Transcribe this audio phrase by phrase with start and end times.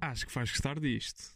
[0.00, 1.34] Acho que vais gostar disto.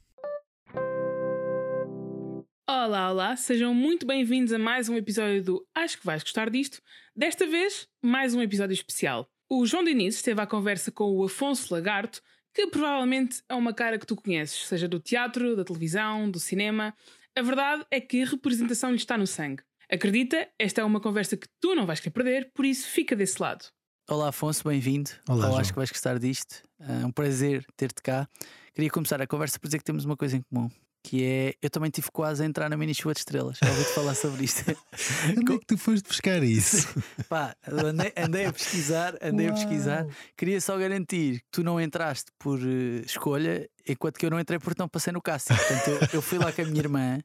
[2.68, 6.80] Olá, olá, sejam muito bem-vindos a mais um episódio do Acho que vais gostar disto.
[7.14, 9.28] Desta vez, mais um episódio especial.
[9.50, 12.22] O João Diniz esteve à conversa com o Afonso Lagarto,
[12.54, 16.94] que provavelmente é uma cara que tu conheces, seja do teatro, da televisão, do cinema.
[17.36, 19.64] A verdade é que a representação lhe está no sangue.
[19.90, 23.40] Acredita, esta é uma conversa que tu não vais querer perder, por isso fica desse
[23.40, 23.64] lado.
[24.06, 25.10] Olá Afonso, bem-vindo.
[25.26, 26.62] Olá, acho que vais gostar disto.
[26.78, 28.28] É um prazer ter-te cá.
[28.74, 30.70] Queria começar a conversa por dizer que temos uma coisa em comum.
[31.02, 33.56] Que é, eu também tive quase a entrar na mini chuva de estrelas.
[33.62, 34.62] Já ouvi-te falar sobre isto.
[35.38, 36.86] Onde é que tu foste buscar isso?
[37.26, 39.58] Pá, andei, andei a pesquisar, andei a Uau.
[39.58, 40.06] pesquisar.
[40.36, 44.58] Queria só garantir que tu não entraste por eh, escolha, enquanto que eu não entrei
[44.58, 45.54] porque não passei no casting.
[45.54, 47.18] Portanto, eu, eu fui lá com a minha irmã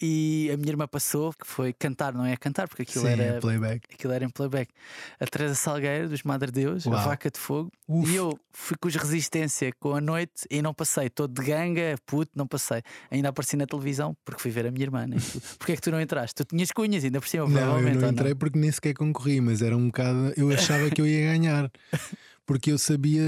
[0.00, 3.40] e a minha irmã passou, que foi cantar, não é cantar, porque aquilo Sim, era
[3.40, 3.88] playback.
[3.92, 4.70] Aquilo era em playback.
[5.18, 7.04] A Teresa Salgueiro, dos Madre Deus, a Uau.
[7.04, 7.72] Vaca de Fogo.
[7.88, 8.10] Uf.
[8.10, 11.08] E eu fui com os Resistência com a noite e não passei.
[11.08, 12.82] Todo de ganga, puto, não passei.
[13.10, 15.06] Ainda apareci na televisão porque fui ver a minha irmã.
[15.06, 15.16] Né?
[15.58, 16.34] Porquê é que tu não entraste?
[16.34, 19.62] Tu tinhas cunhas ainda por cima, Não, eu não entrei porque nem sequer concorri, mas
[19.62, 20.32] era um bocado.
[20.36, 21.70] Eu achava que eu ia ganhar.
[22.46, 23.24] Porque eu sabia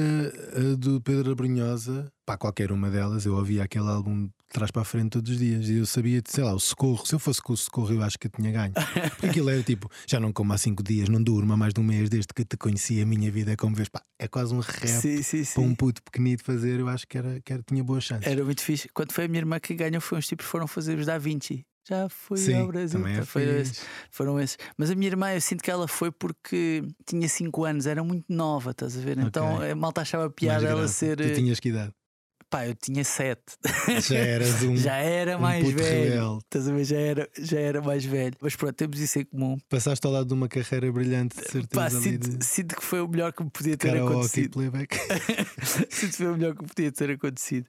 [0.54, 4.84] a do Pedro Abrunhosa, pá, qualquer uma delas, eu ouvia aquele álbum trás para a
[4.84, 5.68] frente todos os dias.
[5.68, 7.04] E eu sabia, sei lá, o socorro.
[7.06, 8.72] Se eu fosse com o socorro, eu acho que eu tinha ganho.
[9.10, 11.80] Porque aquilo era tipo, já não como há cinco dias, não durmo há mais de
[11.80, 13.00] um mês desde que te conheci.
[13.00, 15.68] A minha vida é como vês, pá, é quase um rap Sim, sim, para um
[15.68, 15.74] sim.
[15.74, 16.80] puto pequenito fazer.
[16.80, 18.26] Eu acho que, era, que era, tinha boas chances.
[18.30, 18.88] Era muito fixe.
[18.94, 21.18] Quando foi a minha irmã que ganhou, foi uns tipos que foram fazer os Da
[21.18, 21.64] Vinci.
[21.88, 23.00] Já fui Sim, ao Brasil.
[23.00, 23.60] também é Tá, foi fixe.
[23.72, 23.80] esse.
[24.10, 24.58] Foram esses.
[24.76, 28.26] Mas a minha irmã, eu sinto que ela foi porque tinha 5 anos, era muito
[28.28, 29.16] nova, estás a ver?
[29.18, 29.70] Então Ok.
[29.70, 31.16] a malta achava piada ela ser.
[31.16, 31.92] Tu tinhas que idade?
[32.50, 33.40] Pá, eu tinha 7.
[34.08, 34.74] Já eras um.
[34.76, 36.10] Já era um mais velho.
[36.10, 36.44] rebelde.
[36.44, 36.84] Estás a ver?
[36.84, 38.34] Já era, já era mais velho.
[38.40, 39.58] Mas pronto, temos isso em comum.
[39.68, 41.68] Passaste ao lado de uma carreira brilhante, de certeza.
[41.74, 44.50] Pá, sinto, de sinto que foi o melhor que me podia ter karaoke acontecido.
[44.52, 44.96] playback.
[45.90, 47.66] sinto que foi o melhor que me podia ter acontecido.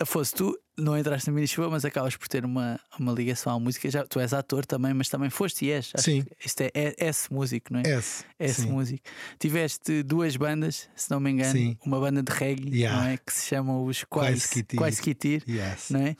[0.00, 3.60] Afonso, tu não entraste na mini chuva, mas acabas por ter uma, uma ligação à
[3.60, 3.90] música.
[3.90, 5.92] Já, tu és ator também, mas também foste e és.
[5.96, 6.22] Sim.
[6.22, 7.82] que Este é, é esse músico, não é?
[7.90, 8.24] S.
[8.38, 8.70] Esse sim.
[8.70, 9.02] músico.
[9.38, 11.76] Tiveste duas bandas, se não me engano, Sim.
[11.84, 13.00] uma banda de reggae, Yeah.
[13.02, 13.16] não é?
[13.18, 14.50] Que se chamam os Quais.
[14.76, 15.42] Quaiskitir.
[15.48, 15.90] Yes.
[15.90, 16.16] não é?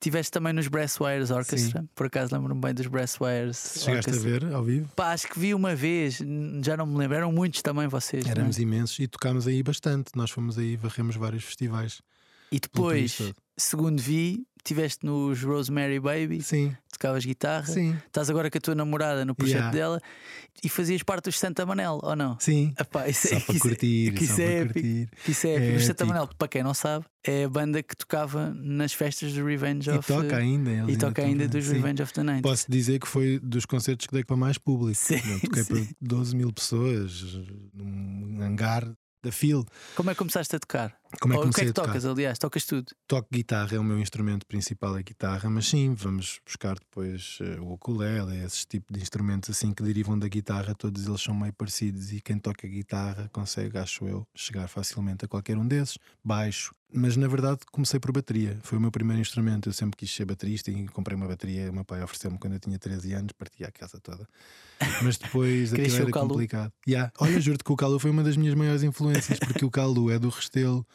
[0.00, 4.30] Tiveste também nos Brasswires Orchestra, por acaso lembro-me bem dos Brasswires Chegaste a Orchestra.
[4.48, 4.88] ver ao vivo?
[4.96, 6.18] Pá, acho que vi uma vez,
[6.64, 8.24] já não me lembro, eram muitos também vocês.
[8.26, 8.30] é?
[8.30, 10.10] Éramos imensos e tocámos aí bastante.
[10.16, 12.00] Nós fomos aí, varremos vários festivais.
[12.50, 13.32] E depois.
[13.56, 18.74] Segundo vi, tiveste nos Rosemary Baby, Sim, tocavas guitarra, sim, estás agora com a tua
[18.76, 19.76] namorada no projeto Yeah.
[19.76, 20.00] dela
[20.62, 22.38] e fazias parte dos Santa Manel, ou não?
[22.38, 22.72] sim.
[22.78, 25.08] Epá, isso Só é, para é- curtir, que isso só é para curtir.
[25.26, 25.76] Isso é, É.
[25.76, 26.06] Os Santa épico.
[26.16, 29.92] Manel, para quem não sabe, é a banda que tocava nas festas do Revenge E
[29.98, 30.70] of toca ainda.
[30.90, 31.72] e toca ainda dos sim.
[31.74, 32.42] Revenge of the Night.
[32.42, 34.94] Posso dizer que foi dos concertos que dei para mais público.
[34.96, 35.74] Sim, toquei sim.
[35.86, 37.20] para 12 mil pessoas
[37.74, 38.88] num hangar
[39.24, 39.66] da Field.
[39.96, 40.96] Como é que começaste a tocar?
[41.20, 42.38] Como é que Ou o que é que tocas, aliás?
[42.38, 42.92] Tocas tudo.
[43.06, 47.60] toco guitarra, é o meu instrumento principal, a guitarra, mas sim, vamos buscar depois eh,
[47.60, 51.52] o ukulele, esses tipos de instrumentos assim que derivam da guitarra, todos eles são meio
[51.52, 56.74] parecidos e quem toca guitarra consegue, acho eu, chegar facilmente a qualquer um desses, baixo.
[56.94, 59.68] Mas na verdade comecei por bateria, foi o meu primeiro instrumento.
[59.68, 61.70] Eu sempre quis ser baterista e comprei uma bateria.
[61.70, 64.28] O meu pai ofereceu-me quando eu tinha 13 anos, partia a casa toda.
[65.00, 66.72] Mas depois aquilo era complicado.
[66.86, 67.10] Yeah.
[67.18, 70.18] Olha, juro-te que o Calu foi uma das minhas maiores influências, porque o Calu é
[70.18, 70.86] do Restelo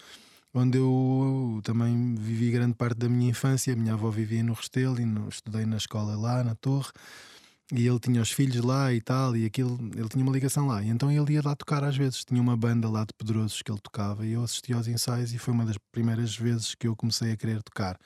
[0.57, 3.73] onde eu também vivi grande parte da minha infância.
[3.73, 6.89] A minha avó vivia no Restelo e no- estudei na escola lá, na Torre.
[7.73, 10.81] E ele tinha os filhos lá e tal, e aquilo, ele tinha uma ligação lá.
[10.81, 12.23] E então ele ia lá tocar às vezes.
[12.23, 15.37] Tinha uma banda lá de Pedrosos que ele tocava e eu assistia aos ensaios e
[15.37, 17.99] foi uma das primeiras vezes que eu comecei a querer tocar.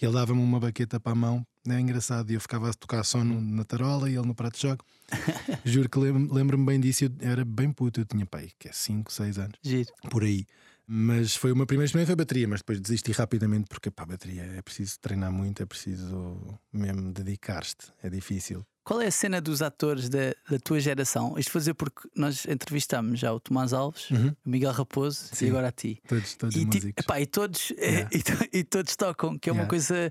[0.00, 3.24] Ele dava-me uma baqueta para a mão, é engraçado, e eu ficava a tocar só
[3.24, 4.84] no- na tarola e ele no prato de jogo.
[5.64, 8.72] Juro que lem- lembro-me bem disso, eu era bem puto, eu tinha pai, que é
[8.72, 9.90] 5, 6 anos Giro.
[10.10, 10.46] por aí.
[10.90, 14.42] Mas foi uma primeira experiência, foi bateria, mas depois desisti rapidamente porque para a bateria
[14.42, 18.64] é preciso treinar muito, é preciso mesmo dedicar-te, é difícil.
[18.82, 21.38] Qual é a cena dos atores da, da tua geração?
[21.38, 24.28] Isto dizer porque nós entrevistámos já o Tomás Alves, Uhum.
[24.46, 25.44] o Miguel Raposo Sim.
[25.44, 26.00] e agora a ti.
[26.08, 28.10] Todos, todos E, ti- epá, e todos, eh, Yeah.
[28.10, 29.68] e, to- e todos tocam, que é uma Yeah.
[29.68, 30.10] coisa,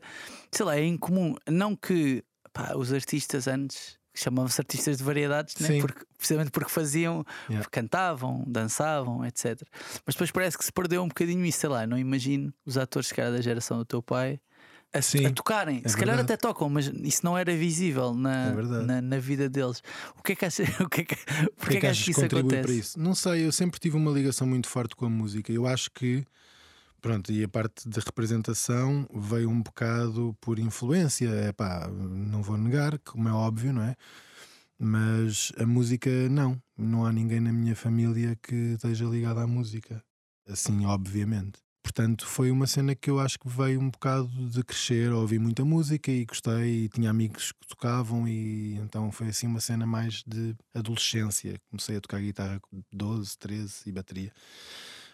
[0.51, 1.33] sei lá, é incomum.
[1.49, 2.23] Não que
[2.53, 5.79] pá, os artistas antes chamavam-se artistas de variedades, né?
[5.79, 7.67] Porque, precisamente porque faziam, Yeah.
[7.71, 9.61] cantavam, dançavam, etc.
[10.05, 13.07] Mas depois parece que se perdeu um bocadinho isso, sei lá, não imagino os atores,
[13.09, 14.39] se calhar, da geração do teu pai.
[14.93, 16.33] A, a tocarem, é se calhar verdade.
[16.33, 19.83] até tocam, mas isso não era visível na, É na, na vida deles.
[20.17, 20.65] O que é que achas?
[20.79, 21.15] O que é que,
[21.57, 22.61] porque é que achas que isso acontece?
[22.61, 22.99] para isso?
[22.99, 25.51] Não sei, eu sempre tive uma ligação muito forte com a música.
[25.51, 26.25] Eu acho que,
[27.01, 31.29] pronto, e a parte de representação veio um bocado por influência.
[31.29, 33.95] É pá, não vou negar, como é óbvio, não é?
[34.79, 36.61] Mas a música, não.
[36.77, 40.03] Não há ninguém na minha família que esteja ligado à música.
[40.47, 41.59] Assim, obviamente.
[41.87, 45.63] Portanto, foi uma cena que eu acho que veio um bocado de crescer, ouvi muita
[45.63, 50.21] música e gostei, e tinha amigos que tocavam, e então foi assim uma cena mais
[50.27, 51.57] de adolescência.
[51.69, 54.33] Comecei a tocar guitarra com 12, 13 e bateria.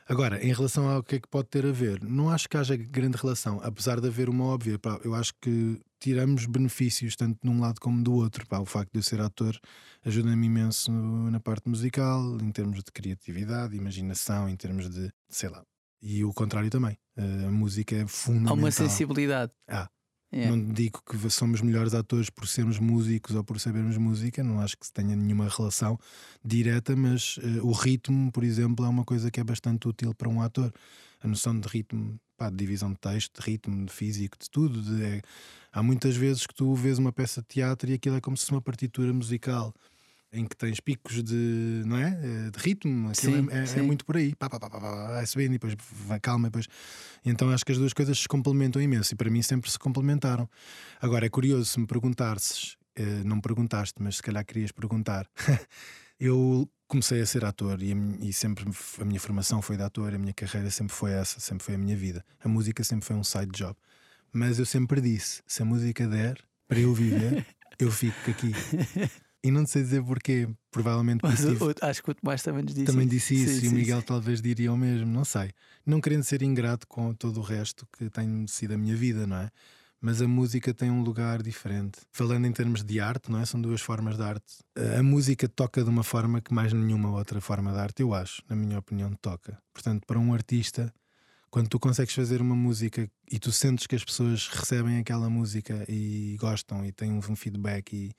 [0.07, 2.75] Agora, em relação ao que é que pode ter a ver, não acho que haja
[2.75, 4.77] grande relação, apesar de haver uma óbvia.
[4.77, 8.45] Pá, eu acho que tiramos benefícios tanto de um lado como do outro.
[8.47, 9.57] Pá, o facto de eu ser ator
[10.03, 15.63] ajuda-me imenso na parte musical, em termos de criatividade, imaginação, em termos de, sei lá.
[16.01, 16.97] E o contrário também.
[17.17, 18.55] A música é fundamental.
[18.55, 19.53] Há uma sensibilidade.
[19.69, 19.89] Ah,
[20.33, 20.49] É.
[20.49, 24.75] não digo que somos melhores atores por sermos músicos ou por sabermos música, não acho
[24.77, 25.97] que se tenha nenhuma relação
[26.43, 30.27] direta, mas eh, o ritmo, por exemplo, é uma coisa que é bastante útil para
[30.29, 30.73] um ator.
[31.21, 34.81] A noção de ritmo, pá, de divisão de texto, de ritmo, de físico, de tudo.
[34.81, 35.21] de- é-
[35.71, 38.43] há muitas vezes que tu vês uma peça de teatro e aquilo é como se
[38.43, 39.73] fosse uma partitura musical.
[40.33, 42.19] Em que tens picos de, não é?
[42.23, 43.81] Eh, de ritmo, Sim, é, é- é sim.
[43.83, 45.75] muito por aí, pá, pá, pá, pá, pá, vai subindo e depois
[46.07, 46.67] vai calma, e depois
[47.23, 50.49] então acho que as duas coisas se complementam imenso e para mim sempre se complementaram.
[50.99, 55.27] Agora é curioso se me perguntasses, eh, não me perguntaste, mas se calhar querias perguntar.
[56.19, 57.91] eu comecei a ser ator e,
[58.21, 58.65] e sempre
[58.99, 61.77] a minha formação foi de ator, a minha carreira sempre foi essa, sempre foi a
[61.77, 62.23] minha vida.
[62.43, 63.75] A música sempre foi um side job.
[64.31, 66.37] Mas eu sempre disse: se a música der
[66.67, 67.45] para eu viver,
[67.77, 68.51] eu fico aqui.
[69.43, 72.85] E não sei dizer porquê, provavelmente Mas o- acho que o Tomás também nos disse
[72.85, 74.05] também disse isso Sim, e o Miguel sim.
[74.05, 75.51] talvez diria o mesmo, não sei.
[75.85, 79.37] Não querendo ser ingrato com todo o resto que tem sido a minha vida, não
[79.37, 79.49] é?
[79.99, 81.99] Mas a música tem um lugar diferente.
[82.11, 83.45] Falando em termos de arte, não é?
[83.45, 84.45] São duas formas de arte.
[84.77, 88.13] A a música toca de uma forma que mais nenhuma outra forma de arte, eu
[88.13, 89.57] acho, na minha opinião, toca.
[89.73, 90.93] Portanto, para um artista,
[91.49, 95.85] quando tu consegues fazer uma música e tu sentes que as pessoas recebem aquela música
[95.87, 98.11] e gostam e têm um feedback e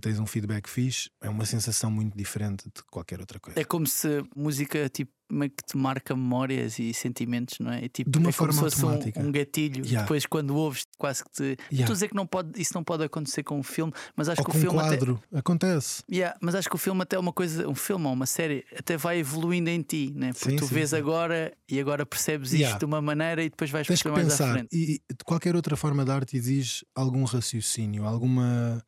[0.00, 3.58] tens um feedback fixe, é uma sensação muito diferente de qualquer outra coisa.
[3.58, 7.84] É como se música tipo, meio que te marca memórias e sentimentos, não é?
[7.84, 8.84] É tipo, De uma é como forma se fosse
[9.18, 9.84] um- um, gatilho.
[9.84, 10.02] Yeah.
[10.02, 11.42] Depois, quando ouves, quase que te.
[11.42, 11.56] Yeah.
[11.72, 14.40] Estou a dizer que não pode, isso não pode acontecer com um filme, mas acho
[14.40, 14.88] Ou que o um filme até.
[14.96, 16.02] quadro, acontece.
[16.10, 18.64] Yeah, mas acho que o filme até é uma coisa, um filme ou uma série,
[18.78, 20.32] até vai evoluindo em ti, né?
[20.32, 20.96] Porque Sim, tu sim, vês sim.
[20.96, 22.70] agora e agora percebes Yeah.
[22.70, 24.68] isto de uma maneira e depois vais Tens perceber mais à frente.
[24.72, 28.82] E e qualquer outra forma de arte exige algum raciocínio, alguma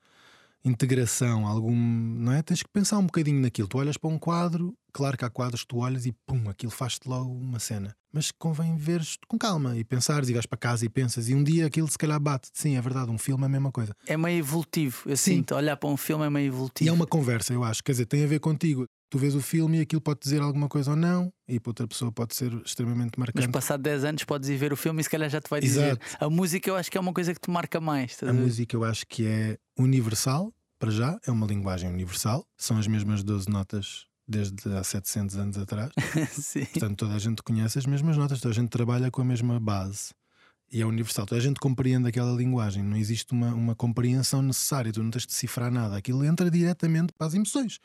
[0.64, 1.74] integração, algum.
[1.74, 2.42] Não é?
[2.42, 3.68] Tens que pensar um bocadinho naquilo.
[3.68, 6.70] Tu olhas para um quadro, claro que há quadros que tu olhas e pum, aquilo
[6.72, 7.94] faz-te logo uma cena.
[8.12, 11.44] Mas convém veres com calma e pensares e vais para casa e pensas e um
[11.44, 12.48] dia aquilo se calhar bate.
[12.52, 13.94] Sim, é verdade, um filme é a mesma coisa.
[14.06, 15.02] É meio evolutivo.
[15.06, 15.36] Eu Sim.
[15.36, 16.90] sinto, olhar para um filme é meio E evolutivo.
[16.90, 17.82] é uma conversa, eu acho.
[17.84, 18.84] Quer dizer, tem a ver contigo.
[19.10, 21.88] Tu vês o filme e aquilo pode dizer alguma coisa ou não, e para outra
[21.88, 23.48] pessoa pode ser extremamente Mas marcante.
[23.48, 25.98] passado 10 anos podes ir ver o filme e se calhar já te vai dizer.
[26.00, 26.24] Exato.
[26.24, 28.16] A música eu acho que é uma coisa que te marca mais.
[28.22, 28.32] A ver?
[28.32, 32.46] música eu acho que é universal, para já, é uma linguagem universal.
[32.56, 35.90] São as mesmas 12 notas desde há 700 anos atrás.
[36.30, 36.64] Sim.
[36.66, 39.58] Portanto, toda a gente conhece as mesmas notas, toda a gente trabalha com a mesma
[39.58, 40.10] base.
[40.72, 44.92] E é universal, toda a gente compreende aquela linguagem, não existe uma, uma compreensão necessária,
[44.92, 47.80] tu não tens de decifrar nada, aquilo entra diretamente para as emoções.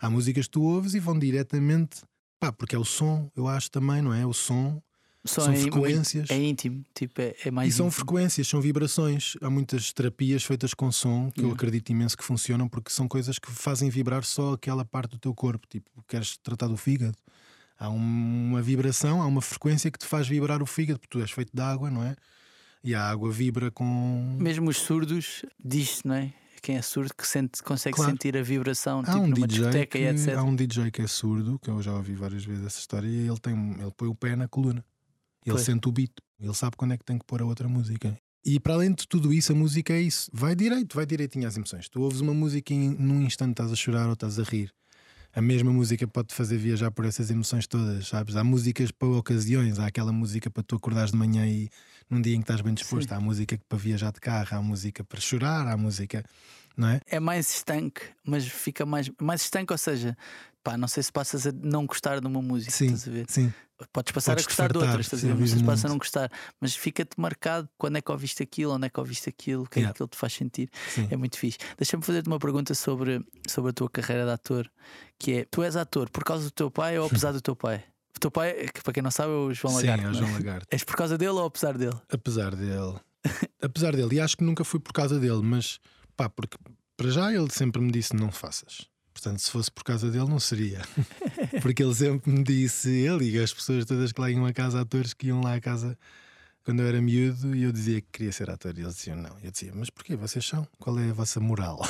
[0.00, 2.00] Há músicas que tu ouves e vão diretamente,
[2.40, 4.24] pá, porque é o som, eu acho também, não é?
[4.24, 4.80] O som,
[5.24, 6.30] são é, frequências.
[6.30, 7.96] É íntimo, tipo, é, é mais E são íntimo.
[7.96, 9.34] frequências, são vibrações.
[9.40, 11.54] Há muitas terapias feitas com som que eu Yeah.
[11.54, 15.32] acredito imenso que funcionam porque são coisas que fazem vibrar só aquela parte do teu
[15.34, 15.66] corpo.
[15.68, 17.16] Tipo, queres tratar do fígado?
[17.82, 21.20] Há um- uma vibração, há uma frequência que te faz vibrar o fígado, porque tu
[21.20, 22.14] és feito de água, não é?
[22.84, 24.36] E a água vibra com.
[24.40, 26.32] Mesmo os surdos, diz-se, não é?
[26.62, 28.12] Quem é surdo que sente, consegue Claro.
[28.12, 30.36] sentir a vibração, Há tipo um, numa DJ discoteca que, e etc.
[30.36, 33.26] há um DJ que é surdo, que eu já ouvi várias vezes essa história, e
[33.26, 34.84] ele, tem, ele põe o pé na coluna.
[35.44, 35.62] Ele Pois.
[35.62, 38.16] sente o beat, ele sabe quando é que tem que pôr a outra música.
[38.44, 40.30] E para além de tudo isso, a música é isso.
[40.32, 41.88] Vai direito, vai direitinho às emoções.
[41.88, 44.72] Tu ouves uma música e num instante estás a chorar ou estás a rir.
[45.34, 48.36] A mesma música pode-te fazer viajar por essas emoções todas, sabes?
[48.36, 51.70] Há músicas para ocasiões, há aquela música para tu acordares de manhã e
[52.10, 55.02] num dia em que estás bem disposto, há música para viajar de carro, há música
[55.02, 56.22] para chorar, há música,
[56.76, 57.00] não é?
[57.06, 60.16] É mais estanque, mas fica mais, mais estanque, ou seja,
[60.62, 63.26] pá, não sei se passas a não gostar de uma música, Sim, estás a ver?
[63.28, 63.52] sim.
[63.92, 65.64] Podes passar Podes a gostar de outras, estás a sim, ver?
[65.64, 69.00] Passa a não gostar, mas fica-te marcado quando é que ouviste aquilo, onde é que
[69.00, 69.92] ouviste aquilo, o que é Yeah.
[69.92, 70.70] que aquilo te faz sentir.
[70.88, 71.08] sim.
[71.10, 71.58] É muito fixe.
[71.76, 74.70] Deixa-me fazer-te uma pergunta sobre, sobre a tua carreira de ator,
[75.18, 77.82] que é: tu és ator por causa do teu pai ou apesar do teu pai?
[78.16, 80.04] O teu pai, que para quem não sabe, é o João Sim, Lagarto.
[80.04, 80.14] é o é?
[80.14, 80.66] João Lagarto.
[80.70, 81.96] És por causa dele ou apesar dele?
[82.08, 82.94] Apesar dele.
[83.60, 84.14] Apesar dele.
[84.14, 85.80] E acho que nunca fui por causa dele, mas
[86.16, 86.56] pá, porque
[86.96, 88.86] para já ele sempre me disse não faças.
[89.12, 90.80] Portanto, se fosse por causa dele, não seria.
[91.60, 94.80] Porque ele sempre me disse, ele e as pessoas todas que lá iam a casa,
[94.80, 95.98] atores que iam lá a casa
[96.64, 98.76] quando eu era miúdo e eu dizia que queria ser ator.
[98.76, 99.38] E eles diziam não.
[99.40, 100.66] E eu dizia, mas porquê vocês são?
[100.78, 101.80] Qual é a vossa moral?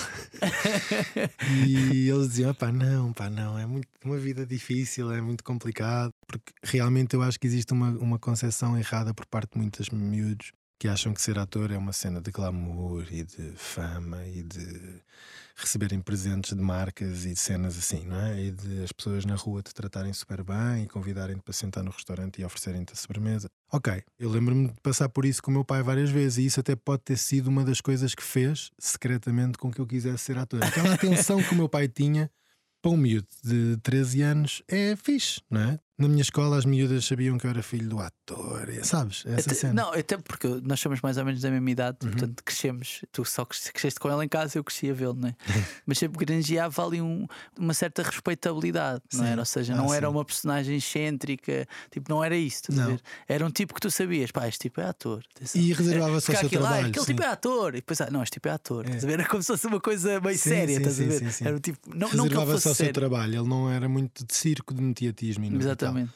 [1.66, 6.12] e eles diziam, pá, não, pá, não, é muito, uma vida difícil, é muito complicado.
[6.26, 10.52] Porque realmente eu acho que existe uma, uma concepção errada por parte de muitos miúdos
[10.82, 15.00] que acham que ser ator é uma cena de glamour e de fama e de
[15.54, 18.46] receberem presentes de marcas e de cenas assim, não é?
[18.46, 21.92] E de as pessoas na rua te tratarem super bem e convidarem-te para sentar no
[21.92, 23.48] restaurante e oferecerem-te a sobremesa.
[23.72, 26.58] Ok, eu lembro-me de passar por isso com o meu pai várias vezes e isso
[26.58, 30.36] até pode ter sido uma das coisas que fez secretamente com que eu quisesse ser
[30.36, 30.64] ator.
[30.64, 32.28] Aquela atenção que o meu pai tinha
[32.82, 35.78] para um miúdo de 13 anos é fixe, não é?
[35.98, 39.24] Na minha escola as miúdas sabiam que eu era filho do ator, sabes?
[39.26, 39.74] Essa Até- cena.
[39.74, 42.10] não, até porque nós somos mais ou menos da mesma idade, Uhum.
[42.10, 43.02] portanto crescemos.
[43.12, 45.34] Tu só cres- cresceste com ele em casa, eu cresci a vê-lo, não é?
[45.86, 47.26] Mas sempre granjeava ali um-
[47.58, 49.40] uma certa respeitabilidade, não era?
[49.42, 50.12] Ou seja, Ah, não era sim.
[50.12, 52.86] uma personagem excêntrica, tipo, não era isso, Não.
[52.86, 53.00] ver?
[53.28, 55.22] Era um tipo que tu sabias, pá, este tipo é ator.
[55.36, 55.60] atenção.
[55.60, 56.88] E reservava-se ao seu aquilo, ah, trabalho.
[56.88, 57.12] aquele sim.
[57.12, 57.68] tipo é ator.
[57.74, 58.86] E depois, ah, não, este tipo é ator.
[58.88, 59.12] É.
[59.12, 61.22] Era como se fosse uma coisa meio séria, estás a ver?
[61.42, 64.72] Era um tipo, não, não Reservava-se ao seu trabalho, ele não era muito de circo,
[64.74, 65.44] de mediatismo.
[65.44, 65.50] e
[65.82, 65.90] e tal.
[65.90, 66.12] Exatamente.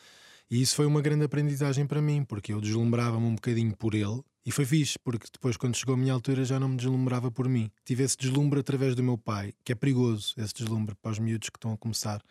[0.50, 4.23] E isso foi uma grande aprendizagem para mim, porque eu deslumbrava-me um bocadinho por ele.
[4.44, 7.49] E foi fixe, porque depois, quando chegou a minha altura, já não me deslumbrava por
[7.49, 7.68] mim.
[7.85, 11.50] Tive esse deslumbre através do meu pai, que é perigoso, esse deslumbre para os miúdos
[11.50, 12.23] que estão a começar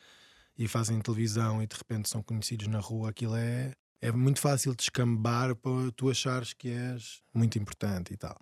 [0.58, 3.10] e fazem televisão e de repente são conhecidos na rua.
[3.10, 8.40] Aquilo é, é muito fácil descambar para tu achares que és muito importante e tal.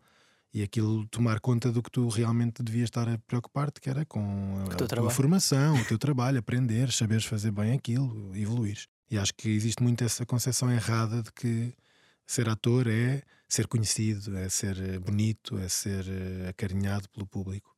[0.54, 4.64] E aquilo tomar conta do que tu realmente devias estar a preocupar-te, que era com
[4.70, 5.16] a, tua trabalho.
[5.16, 8.86] formação, o teu trabalho, aprender, saberes fazer bem aquilo, evoluir.
[9.10, 11.74] E acho que existe muito essa concepção errada de que
[12.26, 17.76] ser ator é ser conhecido, é ser eh, bonito, é ser eh, acarinhado pelo público.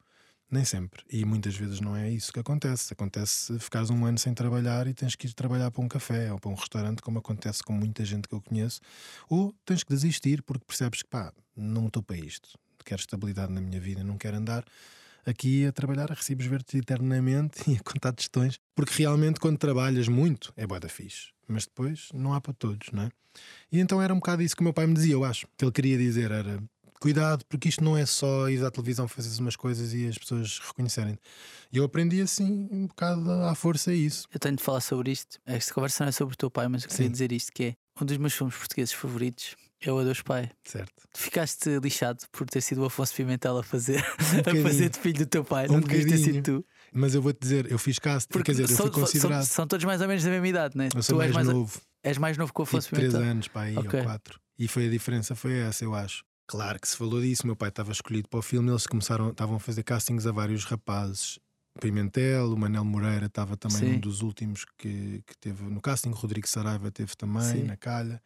[0.50, 1.04] Nem sempre.
[1.12, 2.94] E muitas vezes não é isso que acontece.
[2.94, 6.40] Acontece ficares um ano sem trabalhar e tens que ir trabalhar para um café ou
[6.40, 8.80] para um restaurante, como acontece com muita gente que eu conheço.
[9.28, 12.58] Ou tens que desistir porque percebes que pá, não estou para isto.
[12.86, 14.64] Quero estabilidade na minha vida, não quero andar
[15.26, 18.60] aqui a trabalhar a recibos verdes eternamente e a contar tostões.
[18.76, 21.30] Porque realmente, quando trabalhas muito, é boa da fixe.
[21.48, 23.10] Mas depois não há para todos, não é?
[23.72, 25.48] E então era um bocado isso que o meu pai me dizia, eu acho.
[25.58, 26.64] Que ele queria dizer era
[27.00, 30.60] cuidado, porque isto não é só ir à televisão fazer umas coisas e as pessoas
[30.60, 31.20] reconhecerem.
[31.72, 34.28] E eu aprendi assim um bocado à força isso.
[34.34, 35.40] Eu tenho de falar sobre isto.
[35.46, 37.12] Esta conversa não é sobre o teu pai, mas eu queria Sim.
[37.12, 40.50] dizer isto: que é um dos meus filmes portugueses favoritos é o Adeus Pai.
[40.64, 40.92] Certo.
[41.14, 44.64] Tu ficaste lixado por ter sido o Afonso Pimentel a fazer, a bocadinho.
[44.64, 45.68] fazer de filho do teu pai.
[45.70, 46.66] Um não devias ter sido tu.
[46.94, 49.44] Mas eu vou-te dizer, eu fiz casting, quer dizer, eu são, fui considerado.
[49.44, 50.90] são, são todos mais ou menos da mesma idade, né?
[50.96, 51.82] eu sou tu mais, és, mais, novo.
[52.04, 53.32] és mais novo que o Afonso Tipo 3 Pimentel.
[53.32, 54.00] anos para aí, Ok.
[54.00, 54.40] ou 4.
[54.58, 56.24] E foi a diferença, foi essa, eu acho.
[56.48, 59.56] Claro que se falou disso, meu pai estava escolhido para o filme, eles começaram, estavam
[59.56, 61.40] a fazer castings a vários rapazes.
[61.82, 63.94] Pimentel, o Manel Moreira estava também Sim.
[63.96, 67.64] um dos últimos que, que teve no casting, o Rodrigo Saraiva teve também, Sim.
[67.64, 68.22] na calha.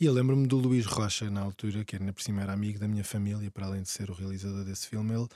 [0.00, 2.86] E eu lembro-me do Luís Rocha, na altura, que ainda por cima era amigo da
[2.86, 5.26] minha família, para além de ser o realizador desse filme, ele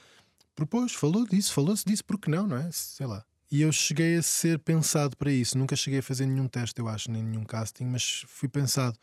[0.54, 2.70] propôs, falou disso, falou-se disso, porque não, não é?
[2.70, 3.24] Sei lá.
[3.50, 5.58] E eu cheguei a ser pensado para isso.
[5.58, 8.96] Nunca cheguei a fazer nenhum teste, eu acho, nem nenhum casting, mas fui pensado.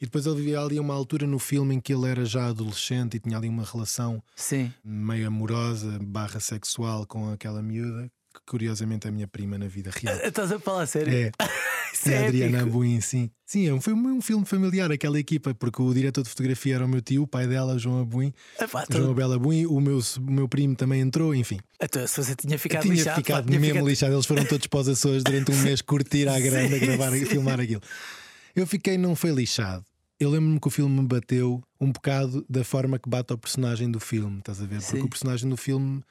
[0.00, 3.16] E depois ele vivia ali uma altura no filme em que ele era já adolescente
[3.16, 4.72] e tinha ali uma relação Sim.
[4.84, 9.90] meio amorosa, barra sexual com aquela miúda, que curiosamente é a minha prima na vida
[9.90, 10.16] real.
[10.24, 11.12] Estás a falar a sério?
[11.12, 11.32] É,
[12.08, 12.62] é é a Adriana.
[12.62, 13.30] Abuin, sim.
[13.44, 16.84] Sim, é um, foi um, filme familiar, aquela equipa, porque o diretor de fotografia era
[16.84, 19.98] o meu tio, o pai dela, João Abuin, Epá, tu- João Abel Abuin, o meu,
[19.98, 21.58] o meu primo também entrou, enfim.
[21.80, 24.14] Então, se você tinha ficado tinha lixado, ficado tinha mesmo ficado- lixado.
[24.14, 27.16] Eles foram todos para os Açores durante um mês curtir à grande a Sim, gravar
[27.16, 27.80] e filmar aquilo.
[28.54, 29.84] Eu fiquei, não foi lixado.
[30.18, 33.90] Eu lembro-me que o filme me bateu um bocado da forma que bate ao personagem
[33.90, 34.80] do filme, estás a ver?
[34.80, 35.02] Porque Sim.
[35.02, 36.02] o personagem do filme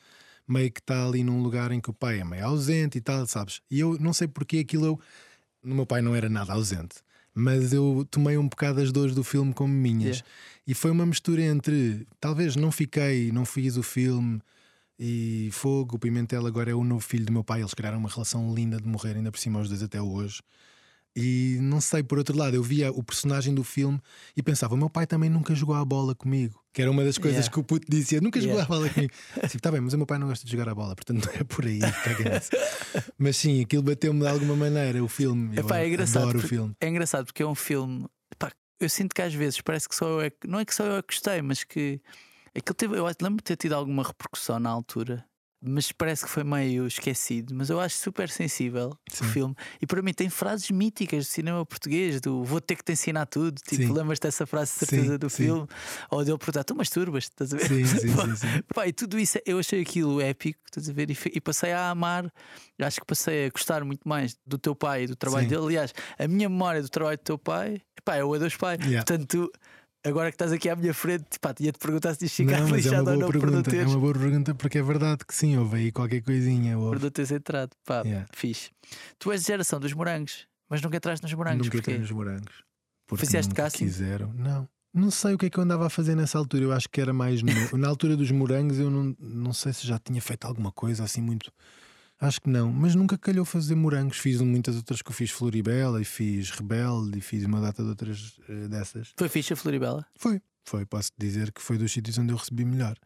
[0.48, 3.26] meio que está ali num lugar em que o pai é meio ausente e tal,
[3.28, 3.62] sabes?
[3.70, 5.00] E eu não sei porque aquilo eu.
[5.64, 6.96] O meu pai não era nada ausente,
[7.34, 10.18] mas eu tomei um bocado as dores do filme como minhas.
[10.18, 10.28] Yeah.
[10.68, 12.08] E foi uma mistura entre.
[12.20, 14.42] Talvez não fiquei, não fiz o filme
[14.98, 17.62] e Fogo, o Pimentel agora é o novo filho do meu pai.
[17.62, 20.42] Eles criaram uma relação linda de morrer, ainda por cima aos dois até hoje.
[21.16, 24.00] E não sei, por outro lado, eu via o personagem do filme
[24.36, 26.60] e pensava: o meu pai também nunca jogou a bola comigo.
[26.74, 27.54] Que era uma das coisas Yeah.
[27.54, 28.74] que o puto dizia: nunca jogou Yeah.
[28.74, 29.14] a bola comigo.
[29.50, 31.34] Tipo, tá bem, mas o meu pai não gosta de jogar a bola, portanto não
[31.34, 31.80] é por aí.
[33.18, 35.04] mas sim, aquilo bateu-me de alguma maneira.
[35.04, 36.76] O filme, eu Epá, é engraçado adoro o porque- filme.
[36.82, 38.06] É engraçado porque é um filme.
[38.32, 40.48] epá, eu sinto que às vezes parece que só eu é que.
[40.48, 42.02] Não é que só eu é que gostei, mas que.
[42.54, 45.26] Aquilo teve, eu lembro de ter tido alguma repercussão na altura,
[45.68, 47.54] mas parece que foi meio esquecido.
[47.54, 49.26] Mas eu acho super sensível Sim.
[49.26, 49.56] o filme.
[49.82, 53.26] E para mim tem frases míticas do cinema português: do vou ter que te ensinar
[53.26, 53.62] tudo.
[53.62, 55.44] Tipo, lembras dessa frase de certeza Sim, do sim.
[55.44, 55.68] filme?
[56.10, 57.26] Ou dele perguntar: tu masturbas?
[57.26, 57.68] Estás a ver?
[57.68, 58.48] Sim, sim, sim, sim.
[58.74, 61.10] Pá, e tudo isso eu achei aquilo épico, estás a ver?
[61.10, 62.32] E, e passei a amar,
[62.80, 65.64] acho que passei a gostar muito mais do teu pai e do trabalho dele.
[65.66, 68.78] Aliás, a minha memória do trabalho do teu pai epá, é o Adeus Pai.
[68.82, 68.98] Yeah.
[68.98, 69.52] Portanto,
[70.06, 72.68] Agora que estás aqui à minha frente, pá, tinha-te perguntar se tinhas ficado Não, é
[72.70, 73.76] uma lixado ou boa não por não pergunta.
[73.76, 76.76] É uma boa pergunta porque é verdade que sim, houve aí qualquer coisinha.
[76.76, 77.04] por Houve.
[77.04, 77.72] não teres entrado.
[77.86, 78.28] Pá, Yeah.
[78.34, 78.70] fixe.
[79.18, 81.66] Tu és de geração dos morangos, mas nunca entraste nos morangos.
[81.66, 81.92] Nunca porquê?
[81.92, 82.64] tenho os morangos.
[83.08, 83.86] Porque Fizeste casting?
[83.86, 84.32] quiseram.
[84.34, 84.68] Não.
[84.94, 86.64] Não sei o que é que eu andava a fazer nessa altura.
[86.64, 87.42] Eu acho que era mais.
[87.42, 91.04] no- Na altura dos morangos, eu não, não sei se já tinha feito alguma coisa
[91.04, 91.52] assim muito.
[92.20, 94.18] Acho que não, mas nunca calhou fazer morangos.
[94.18, 97.90] Fiz muitas outras que eu fiz Floribela e fiz Rebelde e fiz uma data de
[97.90, 99.14] outras eh, dessas.
[99.18, 100.06] Foi fixe a Floribela?
[100.16, 100.86] Foi, foi.
[100.86, 102.98] Posso dizer que foi dos sítios onde eu recebi melhor.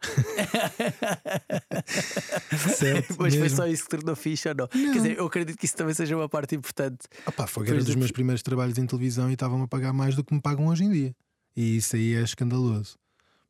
[2.76, 3.56] certo, mas foi mesmo.
[3.56, 4.68] só isso que tornou fixe ou não?
[4.68, 7.06] Quer dizer, eu acredito que isso também seja uma parte importante.
[7.26, 9.92] Opá, foi Pois era dos do- meus primeiros trabalhos em televisão e estavam a pagar
[9.92, 11.14] mais do que me pagam hoje em dia.
[11.56, 12.96] E isso aí é escandaloso,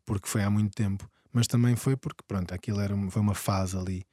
[0.06, 1.08] porque foi há muito tempo.
[1.32, 4.04] Mas também foi porque, pronto, aquilo era, foi uma fase ali,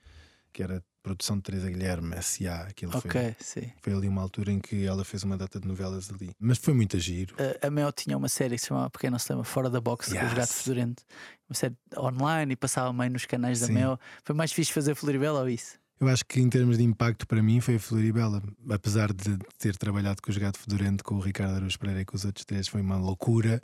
[0.54, 2.64] que era produção de Teresa Guilherme, S.A.
[2.64, 3.72] Aquilo Ok, foi, sim.
[3.82, 6.32] foi ali uma altura em que ela fez uma data de novelas ali.
[6.40, 7.36] Mas foi muito giro.
[7.62, 10.16] A- A Mel tinha uma série que se chamava, se lembra, Fora da Box, com
[10.18, 10.34] os Yes.
[10.34, 11.04] Gato Fedorento.
[11.50, 13.74] Uma série online e passava meio nos canais da Sim.
[13.74, 14.00] Mel.
[14.24, 15.78] Foi mais fixe fazer Floribela ou isso?
[16.00, 19.76] Eu acho que em termos de impacto para mim foi a Floribela, apesar de ter
[19.78, 22.68] trabalhado com os Gato Fedorento, com o Ricardo Araújo Pereira e com os outros três,
[22.68, 23.60] foi uma loucura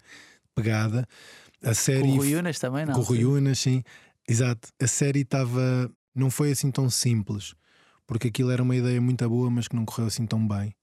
[0.56, 1.08] pegada.
[1.62, 2.94] A série Com o Rui Unas também, não?
[2.96, 3.84] com o Rui Unas, sim.
[4.28, 4.70] Exato.
[4.82, 5.92] A série estava.
[6.16, 7.54] Não foi assim tão simples,
[8.06, 10.74] porque aquilo era uma ideia muito boa, mas que não correu assim tão bem.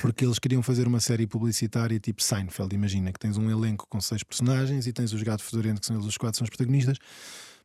[0.00, 2.74] Porque eles queriam fazer uma série publicitária tipo Seinfeld.
[2.74, 5.96] Imagina que tens um elenco com seis personagens e tens os gatos fedorento, que são
[5.96, 6.98] eles os quatro, são os protagonistas.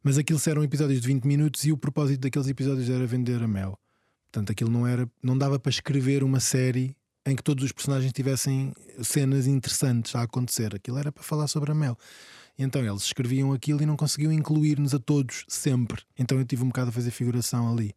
[0.03, 3.47] Mas aquilo eram episódios de 20 minutos e o propósito daqueles episódios era vender a
[3.47, 3.77] mel.
[4.31, 8.11] Portanto, aquilo não era, não dava para escrever uma série em que todos os personagens
[8.13, 8.73] tivessem
[9.03, 10.75] cenas interessantes a acontecer.
[10.75, 11.97] Aquilo era para falar sobre a mel.
[12.61, 16.03] Então eles escreviam aquilo e não conseguiam incluir-nos a todos sempre.
[16.17, 17.93] Então eu tive um bocado a fazer figuração ali.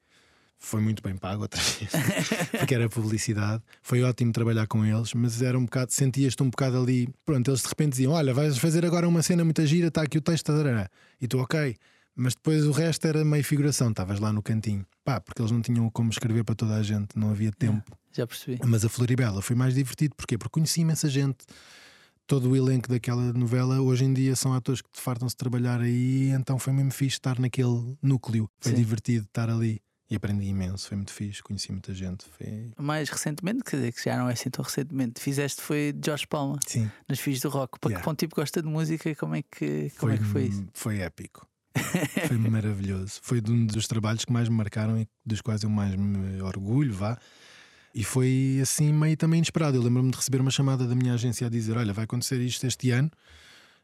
[0.59, 1.91] Foi muito bem pago outra vez,
[2.59, 3.63] porque era publicidade.
[3.83, 7.07] Foi ótimo trabalhar com eles, mas era um bocado, sentias-te um bocado ali.
[7.27, 10.17] Pronto, eles de repente diziam: Olha, vais fazer agora uma cena muito gira, está aqui
[10.17, 10.89] o texto, tarará."
[11.21, 11.77] e tu, ok.
[12.17, 14.87] Mas depois o resto era meio figuração, estavas lá no cantinho.
[15.05, 17.93] Pá, porque eles não tinham como escrever para toda a gente, não havia tempo.
[18.13, 18.59] Já percebi.
[18.65, 20.39] Mas a Floribela foi mais divertido, porquê?
[20.39, 21.45] Porque conheci imensa gente.
[22.27, 26.31] Todo o elenco daquela novela hoje em dia são atores que te fartam-se trabalhar aí,
[26.31, 28.49] então foi mesmo fixe estar naquele núcleo.
[28.61, 28.79] Foi Sim.
[28.79, 32.25] divertido estar ali e aprendi imenso, foi muito fixe, conheci muita gente.
[32.37, 32.71] Foi...
[32.79, 36.59] Mais recentemente, quer dizer, que já não é assim tão recentemente, fizeste foi Jorge Palma,
[36.67, 37.79] Sim, nos Filhos do Rock.
[37.79, 38.05] Para Yeah.
[38.05, 40.67] que um tipo gosta de música, como é que, como é que foi isso?
[40.73, 41.47] Foi épico.
[42.29, 43.21] foi maravilhoso.
[43.23, 46.95] Foi um dos trabalhos que mais me marcaram e dos quais eu mais me orgulho,
[46.95, 47.19] vá.
[47.95, 49.77] E foi assim meio também inesperado.
[49.77, 52.67] Eu lembro-me de receber uma chamada da minha agência a dizer: Olha, vai acontecer isto
[52.67, 53.11] este ano,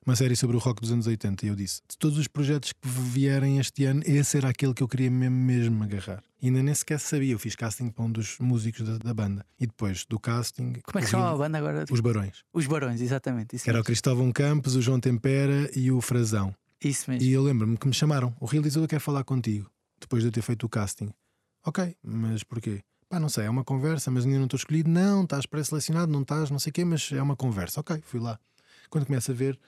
[0.04, 1.46] uma série sobre o rock dos anos 80.
[1.46, 4.82] E eu disse: De todos os projetos que vierem este ano, esse era aquele que
[4.82, 6.24] eu queria mesmo, mesmo agarrar.
[6.42, 7.32] E ainda nem sequer sabia.
[7.34, 9.46] Eu fiz casting para um dos músicos da, da banda.
[9.60, 10.72] E depois do casting.
[10.84, 11.84] Como é que chama a banda agora?
[11.88, 12.42] Os Barões.
[12.52, 13.54] Os Barões, exatamente.
[13.54, 13.84] Isso Que era o.
[13.84, 16.52] Cristóvão Campos, o João Tempera e o Frazão.
[16.82, 17.28] Isso mesmo.
[17.28, 18.34] E eu lembro-me que me chamaram.
[18.40, 19.70] O realizador quer falar contigo.
[20.00, 21.10] Depois de eu ter feito o casting.
[21.64, 22.80] Ok, mas porquê?
[23.10, 24.88] Pá, não sei, é uma conversa, mas ainda não estou escolhido.
[24.88, 27.80] Não, estás pré-selecionado, não estás, não sei o quê, mas é uma conversa.
[27.80, 28.38] Ok, fui lá.
[28.88, 29.58] Quando começo a ver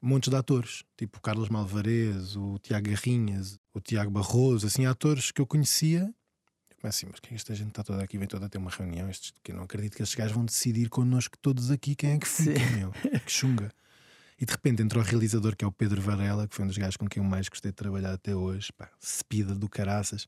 [0.00, 5.30] montes de atores, tipo o Carlos Malvarez, o Tiago Garrinhas, o Tiago Barroso, assim, atores
[5.30, 6.10] que eu conhecia.
[6.70, 8.48] Eu começo assim, mas que é que esta gente está toda aqui, vem toda a
[8.48, 9.10] ter uma reunião?
[9.10, 12.18] Estes, que eu não acredito que estes gajos vão decidir connosco todos aqui quem é
[12.18, 12.76] que fica, Sim.
[12.76, 12.92] meu.
[13.20, 13.70] Que chunga.
[14.40, 16.78] E de repente entrou o realizador que é o Pedro Varela, que foi um dos
[16.78, 18.72] gajos com quem eu mais gostei de trabalhar até hoje.
[18.72, 20.26] Pá, cepida do caraças.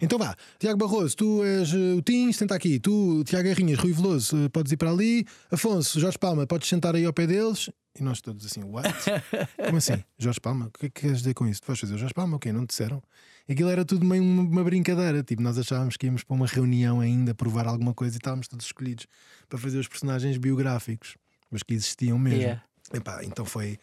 [0.00, 2.78] Então vá, Tiago Barroso, tu és eh, o Tim, senta aqui.
[2.78, 5.26] Tu, Tiago Garrinhas, Rui Veloso, eh, podes ir para ali.
[5.50, 7.68] Afonso, Jorge Palma, podes sentar aí ao pé deles.
[7.98, 8.88] E nós todos assim, what?
[9.64, 10.02] Como assim?
[10.18, 10.66] Jorge Palma?
[10.66, 11.60] O que é que queres dizer com isso?
[11.60, 12.36] Tu vais fazer o Jorge Palma?
[12.36, 12.52] O quê?
[12.52, 13.02] Não te disseram?
[13.48, 15.22] Aquilo era tudo meio uma, uma brincadeira.
[15.22, 18.66] Tipo, nós achávamos que íamos para uma reunião ainda, provar alguma coisa e estávamos todos
[18.66, 19.06] escolhidos
[19.48, 21.16] para fazer os personagens biográficos,
[21.50, 22.40] mas que existiam mesmo.
[22.40, 22.62] Yeah.
[22.92, 23.78] Epá, então foi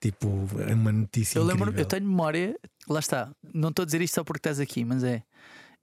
[0.00, 1.82] tipo uma notícia Eu lembro, incrível.
[1.82, 2.58] eu tenho memória,
[2.88, 5.22] lá está, não estou a dizer isto só porque estás aqui, mas é.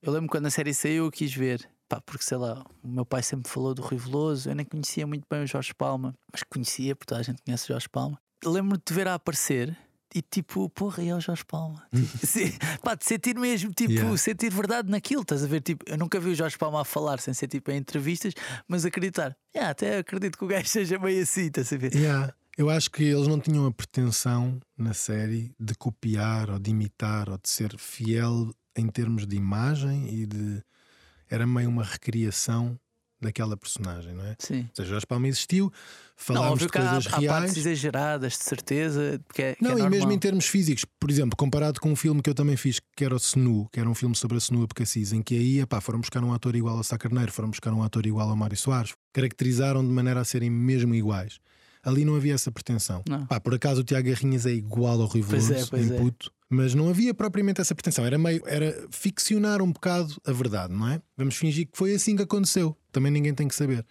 [0.01, 3.06] Eu lembro quando a série saiu, eu quis ver, pá, porque sei lá, o meu
[3.06, 6.43] pai sempre falou do Rui Veloso, eu nem conhecia muito bem o Jorge Palma, mas
[6.43, 8.19] conhecia, porque toda a gente conhece o Jorge Palma.
[8.45, 9.75] Lembro-me de te ver a aparecer
[10.13, 11.84] e tipo, porra, é o Jorge Palma.
[11.91, 12.53] Tipo, sim,
[12.84, 14.17] pá, de sentir mesmo, tipo, Yeah.
[14.17, 15.62] sentir verdade naquilo, estás a ver?
[15.62, 18.34] Tipo, eu nunca vi o Jorge Palma a falar sem ser tipo em entrevistas,
[18.67, 21.93] mas acreditar, yeah, até acredito que o gajo seja meio assim, estás a ver?
[21.95, 22.34] Yeah.
[22.58, 27.30] Eu acho que eles não tinham a pretensão na série de copiar ou de imitar
[27.30, 30.63] ou de ser fiel em termos de imagem e de.
[31.30, 32.80] Era meio uma recriação
[33.20, 34.36] daquela personagem, não é?
[34.39, 34.62] Sim.
[34.62, 35.72] Ou seja, Jorge Palma existiu, Não,
[36.15, 37.39] falámos óbvio de há, coisas há reais.
[37.39, 39.89] partes exageradas, de certeza, porque é, que Não, é e normal.
[39.89, 43.04] mesmo em termos físicos, por exemplo, comparado com um filme que eu também fiz, que
[43.04, 45.82] era o Senu, que era um filme sobre a Senu Abcacis, em que aí epá,
[45.82, 48.56] foram buscar um ator igual ao Sá Carneiro, foram buscar um ator igual ao Mário
[48.56, 51.39] Soares, caracterizaram de maneira a serem mesmo iguais.
[51.88, 53.02] Ali não havia essa pretensão.
[53.30, 55.95] Pá, por acaso o Tiago Garrinhas é igual ao Rui Pois Veloso é, pois em
[55.95, 55.97] é.
[55.97, 58.06] puto, mas não havia propriamente essa pretensão.
[58.06, 61.02] Era meio era ficcionar um bocado a verdade, não é?
[61.15, 62.76] Vamos fingir que foi assim que aconteceu.
[62.91, 63.86] Também ninguém tem que saber.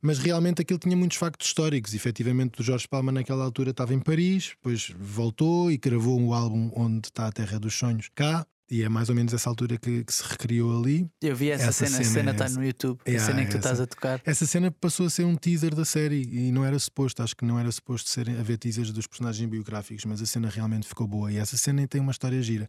[0.00, 1.92] Mas realmente aquilo tinha muitos factos históricos.
[1.92, 6.70] Efetivamente, o Jorge Palma, naquela altura, estava em Paris, depois voltou e gravou um álbum
[6.74, 8.46] onde está a Terra dos Sonhos cá.
[8.70, 11.08] E é mais ou menos essa altura que, que se recriou ali.
[11.22, 12.58] Eu vi essa, Essa cena, a cena cena é está essa.
[12.58, 13.68] no YouTube, a Yeah, cena em que tu essa.
[13.68, 14.20] estás a tocar.
[14.24, 17.44] Essa cena passou a ser um teaser da série e não era suposto, acho que
[17.44, 21.30] não era suposto ser, haver teasers dos personagens biográficos, mas a cena realmente ficou boa.
[21.32, 22.68] E essa cena tem uma história gira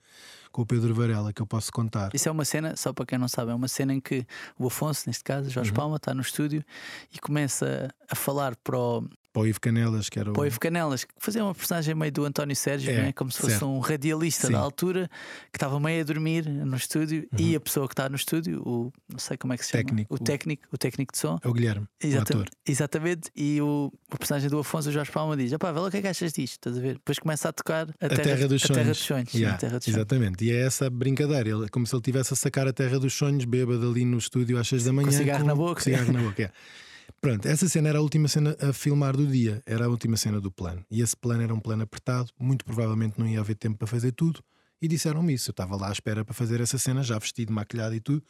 [0.51, 2.12] com o Pedro Varela que eu posso contar.
[2.13, 4.25] é Isso é uma cena, só para quem não sabe, é uma cena em que
[4.57, 6.63] o Afonso, neste caso, Jorge Palma, está no estúdio
[7.12, 9.03] e começa a falar para o,
[9.38, 10.34] Para o Ivo Canelas, que era o.
[10.34, 13.12] para o Ivo Canelas, que fazia uma personagem meio do António Sérgio, É, né?
[13.13, 13.67] como se fosse certo.
[13.67, 14.54] um radialista Sim.
[14.54, 15.10] da altura
[15.52, 18.91] que estava meio a dormir no estúdio e a pessoa que está no estúdio, o
[19.08, 20.13] não sei como é que se chama, Técnico.
[20.15, 21.38] o técnico, o técnico de som.
[21.43, 22.08] É o Guilherme, o ator.
[22.10, 23.32] Exatamente, exatamente.
[23.36, 25.97] E o, o personagem do Afonso, o Jorge Palma, diz: Pá, vê lá o que
[25.97, 26.93] é que achas disto, estás a ver?
[26.95, 28.78] Depois começa a tocar a, A Terra, dos a Sonhos.
[28.78, 29.34] Terra dos Sonhos.
[29.34, 29.97] Yeah, a Terra dos Sonhos.
[29.97, 30.45] Exatamente.
[30.45, 31.47] E é essa brincadeira.
[31.50, 34.58] Ele, como se ele estivesse a sacar a Terra dos Sonhos, bêbado ali no estúdio
[34.58, 35.12] às 6 da manhã.
[35.12, 35.76] cigarro na boca.
[35.76, 36.41] com cigarro na boca.
[36.43, 36.52] é.
[37.19, 40.39] Pronto, essa cena era a última cena a filmar do dia, era a última cena
[40.39, 40.86] do plano.
[40.89, 44.12] E esse plano era um plano apertado, muito provavelmente não ia haver tempo para fazer
[44.12, 44.43] tudo.
[44.82, 45.49] E disseram-me isso.
[45.49, 48.23] Eu estava lá à espera para fazer essa cena, já vestido, maquilhado e tudo.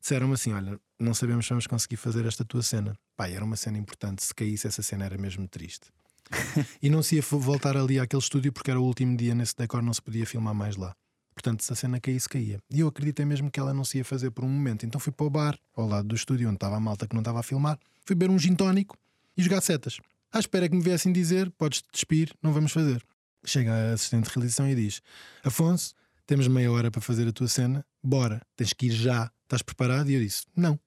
[0.00, 2.96] Disseram-me assim: Olha, não sabemos se vamos conseguir fazer esta tua cena.
[3.16, 4.24] Pá, era uma cena importante.
[4.24, 5.92] Se caísse essa cena era mesmo triste.
[6.82, 9.82] e não se ia voltar ali àquele estúdio porque era o último dia nesse decor,
[9.82, 10.96] não se podia filmar mais lá.
[11.42, 12.60] Portanto, se a cena caísse, caía.
[12.70, 14.86] E eu acreditei mesmo que ela não se ia fazer por um momento.
[14.86, 17.20] Então fui para o bar, ao lado do estúdio, onde estava a malta que não
[17.20, 17.76] estava a filmar.
[18.06, 18.96] Fui beber um gin tónico
[19.36, 19.98] e jogar setas.
[20.32, 23.04] À espera que me viessem dizer: podes despir, não vamos fazer.
[23.44, 25.02] Chega a assistente de realização e diz:
[25.42, 25.94] Afonso,
[26.28, 30.08] temos meia hora para fazer a tua cena, bora, tens que ir já, estás preparado?
[30.08, 30.78] E eu disse: Não,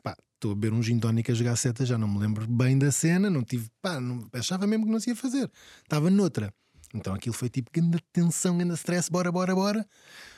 [0.00, 2.78] pá, estou a beber um gin tónico a jogar setas, já não me lembro bem
[2.78, 5.50] da cena, não tive, pá, não, achava mesmo que não se ia fazer,
[5.82, 6.54] estava noutra.
[6.94, 9.86] Então aquilo foi tipo grande tensão, grande stress, bora, bora, bora.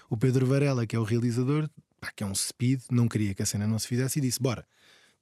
[0.09, 1.69] O Pedro Varela, que é o realizador,
[2.01, 4.41] pá, que é um speed, não queria que a cena não se fizesse e disse:
[4.41, 4.67] Bora,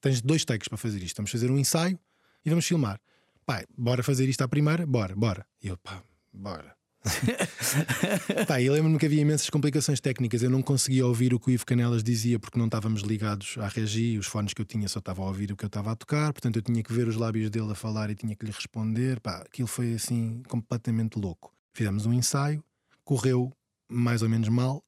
[0.01, 1.99] tens dois takes para fazer isto, vamos fazer um ensaio
[2.44, 3.01] e vamos filmar.
[3.44, 4.87] Pá, bora fazer isto à primeira?
[4.87, 5.44] Bora, bora.
[5.61, 6.77] E eu, pá, bora.
[8.49, 10.43] Pá, e lembro-me que havia imensas complicações técnicas.
[10.43, 13.69] Eu não conseguia ouvir o que o Ivo Canelas dizia porque não estávamos ligados à
[13.69, 14.19] regi.
[14.19, 16.33] Os fones que eu tinha só estavam a ouvir o que eu estava a tocar.
[16.33, 19.21] Portanto, eu tinha que ver os lábios dele a falar e tinha que lhe responder.
[19.21, 21.53] Pá, aquilo foi assim completamente louco.
[21.75, 22.62] Fizemos um ensaio,
[23.05, 23.53] correu
[23.88, 24.83] mais ou menos mal.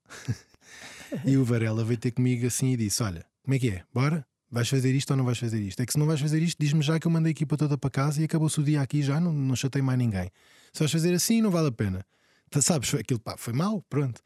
[1.25, 3.85] e o Varela veio ter comigo assim e disse: Olha, como é que é?
[3.93, 4.27] Bora?
[4.51, 5.81] Vais fazer isto ou não vais fazer isto?
[5.81, 7.77] É que se não vais fazer isto, diz-me já que eu mandei a equipa toda
[7.77, 10.31] para casa e acabou-se o dia aqui já, não, não chatei mais ninguém.
[10.73, 12.05] Se vais fazer assim, não vale a pena.
[12.51, 14.21] Tá, Sabes, aquilo pá, foi mal, pronto.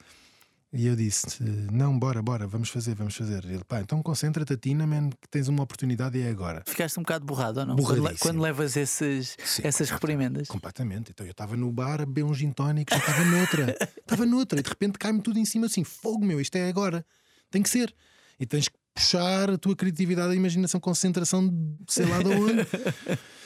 [0.72, 3.44] E eu disse: Não, bora, bora, vamos fazer, vamos fazer.
[3.44, 6.62] Ele, pá, então concentra-te a ti, na man, que tens uma oportunidade e é agora.
[6.64, 7.76] Ficaste um bocado borrado ou não?
[7.76, 10.46] Quando, quando levas esses, Sim, essas reprimendas.
[10.46, 11.10] Completamente.
[11.10, 13.76] Então eu estava no bar a beber um gin tónico, já estava noutra.
[14.10, 14.58] Estava noutra.
[14.60, 17.04] E de repente cai-me tudo em cima assim: fogo meu, isto é agora.
[17.50, 17.92] Tem que ser.
[18.38, 21.50] E tens que puxar a tua criatividade, a imaginação, concentração,
[21.88, 22.66] sei lá de onde.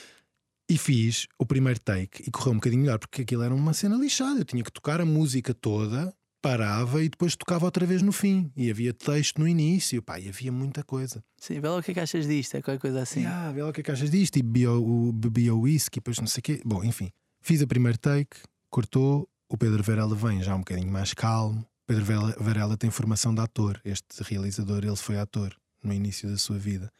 [0.67, 3.95] E fiz o primeiro take e correu um bocadinho melhor, porque aquilo era uma cena
[3.97, 4.39] lixada.
[4.39, 8.51] Eu tinha que tocar a música toda, parava e depois tocava outra vez no fim.
[8.57, 11.23] E havia texto no início, pá, e havia muita coisa.
[11.37, 13.23] Sim, vê lá o que é que achas disto, é qualquer coisa assim.
[13.27, 14.37] Ah, vê lá o que é que achas disto?
[14.37, 15.13] E bebi o,
[15.53, 16.61] o whisky, depois não sei o quê.
[16.65, 18.35] Bom, enfim, fiz a primeiro take,
[18.67, 19.29] cortou.
[19.47, 21.63] O Pedro Varela vem já um bocadinho mais calmo.
[21.87, 22.03] Pedro
[22.39, 23.79] Varela, tem formação de ator.
[23.85, 26.91] Este realizador, ele foi ator no início da sua vida.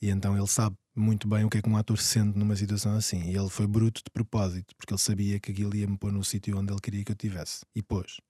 [0.00, 2.94] E então ele sabe muito bem o que é que um ator sente numa situação
[2.96, 3.22] assim.
[3.30, 6.22] E ele foi bruto de propósito, porque ele sabia que aquilo ia me pôr no
[6.22, 7.64] sítio onde ele queria que eu estivesse.
[7.74, 8.20] E pôs.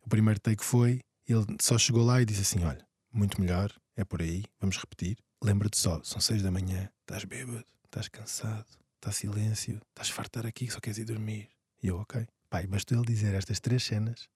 [0.00, 4.04] O primeiro take foi, ele só chegou lá e disse assim: Olha, muito melhor, é
[4.04, 5.18] por aí, vamos repetir.
[5.42, 10.70] Lembra-te só, são seis da manhã, estás bêbado, estás cansado, está silêncio, estás estar aqui,
[10.70, 11.48] só queres ir dormir.
[11.82, 12.28] E eu, ok.
[12.48, 14.28] Pai, bastou ele dizer estas três cenas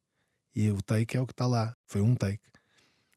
[0.54, 1.74] e o take é o que está lá.
[1.86, 2.40] Foi um take.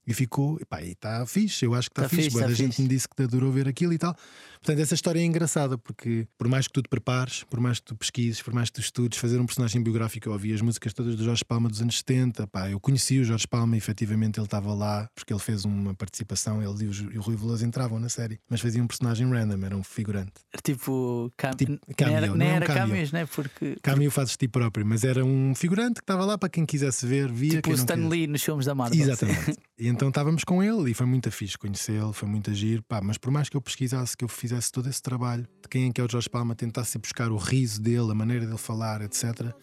[0.06, 2.24] E ficou, e pá, e está fixe, eu acho que está Tá fixe.
[2.24, 4.16] fixe, tá da gente me disse que te adorou ver aquilo e tal.
[4.60, 7.86] Portanto, essa história é engraçada porque, por mais que tu te prepares, por mais que
[7.86, 10.94] tu pesquises, por mais que tu estudes, fazer um personagem biográfico, eu ouvi as músicas
[10.94, 12.48] todas do Jorge Palma dos anos 70.
[12.48, 16.62] Pá, eu conheci o Jorge Palma, efetivamente ele estava lá, porque ele fez uma participação,
[16.62, 19.76] ele e o, e Rui Veloso entravam na série, mas fazia um personagem random, era
[19.76, 20.32] um figurante.
[20.64, 21.52] Tipo, cam...
[21.52, 22.82] Tipo, nem cameo, era, não é um era cameo.
[22.88, 23.26] cameos, né?
[23.26, 27.06] Porque Cameo fazes ti próprio, mas era um figurante que estava lá para quem quisesse
[27.06, 27.52] ver, via.
[27.56, 28.08] tipo o não Stan.
[28.08, 29.00] Lee nos filmes da Marvel.
[29.02, 29.58] Exatamente.
[29.94, 32.82] Então estávamos com ele e foi muito fixe conhecê-lo, foi muito agir.
[32.82, 35.88] Pá, mas por mais que eu pesquisasse, que eu fizesse todo esse trabalho de quem
[35.88, 39.02] é que é o Jorge Palma, tentasse buscar o riso dele, a maneira dele falar,
[39.02, 39.54] etc.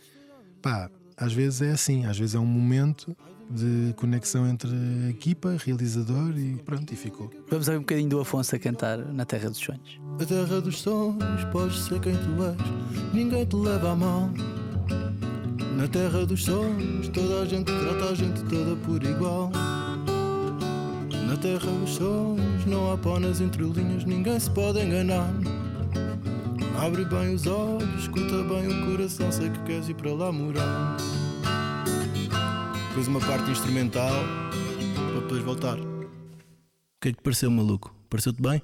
[0.62, 3.16] Pá, às vezes é assim, às vezes é um momento
[3.50, 4.70] de conexão entre
[5.08, 7.28] equipa, realizador e pronto, e ficou.
[7.48, 10.00] Vamos ouvir um bocadinho do Afonso a cantar na Terra dos Sonhos.
[10.20, 14.32] A terra dos sonhos, podes ser quem tu és, ninguém te leva a mão.
[15.76, 19.50] Na terra dos sonhos, toda a gente trata a gente toda por igual.
[21.30, 25.32] Na terra dos sonhos, não há pó nas entrelinhas, ninguém se pode enganar.
[26.84, 30.96] Abre bem os olhos, escuta bem o coração, sei que queres ir para lá morar.
[32.88, 34.10] Depois uma parte instrumental,
[35.12, 35.78] para depois voltar.
[35.78, 36.10] O
[37.00, 37.94] que é que te pareceu, maluco?
[38.08, 38.60] Pareceu-te bem?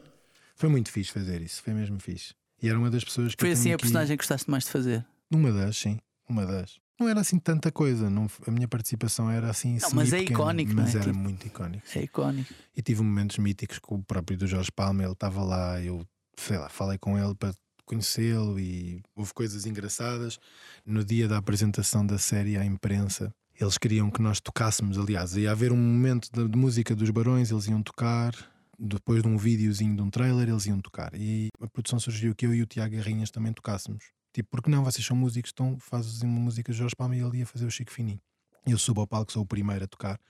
[0.57, 2.35] Foi muito fixe fazer isso, foi mesmo fixe.
[2.61, 3.41] E era uma das pessoas que.
[3.43, 5.07] Foi eu assim tenho a aqui- personagem que gostaste mais de fazer?
[5.31, 5.99] Uma das, sim,
[6.29, 6.81] uma das.
[6.99, 9.79] Não era assim tanta coisa, não, a minha participação era assim.
[9.81, 10.99] Não, mas é icónico, Mas é?
[10.99, 11.85] era Tipo- muito icónico.
[11.95, 12.55] É icónico.
[12.75, 16.07] E tive momentos míticos com o próprio do Jorge Palma, ele estava lá, eu
[16.39, 17.55] sei lá, falei com ele para
[17.85, 20.39] conhecê-lo e houve coisas engraçadas.
[20.85, 25.51] No dia da apresentação da série à imprensa, eles queriam que nós tocássemos, aliás, ia
[25.53, 28.33] haver um momento de, de música dos Barões, eles iam tocar.
[28.79, 31.11] Depois de um videozinho de um trailer, eles iam tocar.
[31.15, 34.05] E a produção surgiu que eu e o Tiago Garrinhas também tocássemos.
[34.37, 34.85] Tipo, porque não?
[34.85, 37.71] Vocês são músicos, então fazem uma música de Jorge Palma e ele ia fazer o
[37.71, 38.21] Chico Fininho.
[38.67, 40.21] Eu subo ao palco, sou o primeiro a tocar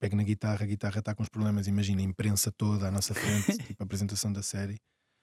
[0.00, 3.14] pego na guitarra, a guitarra está com os problemas, imagina, a imprensa toda à nossa
[3.14, 4.80] frente, tipo a apresentação da série.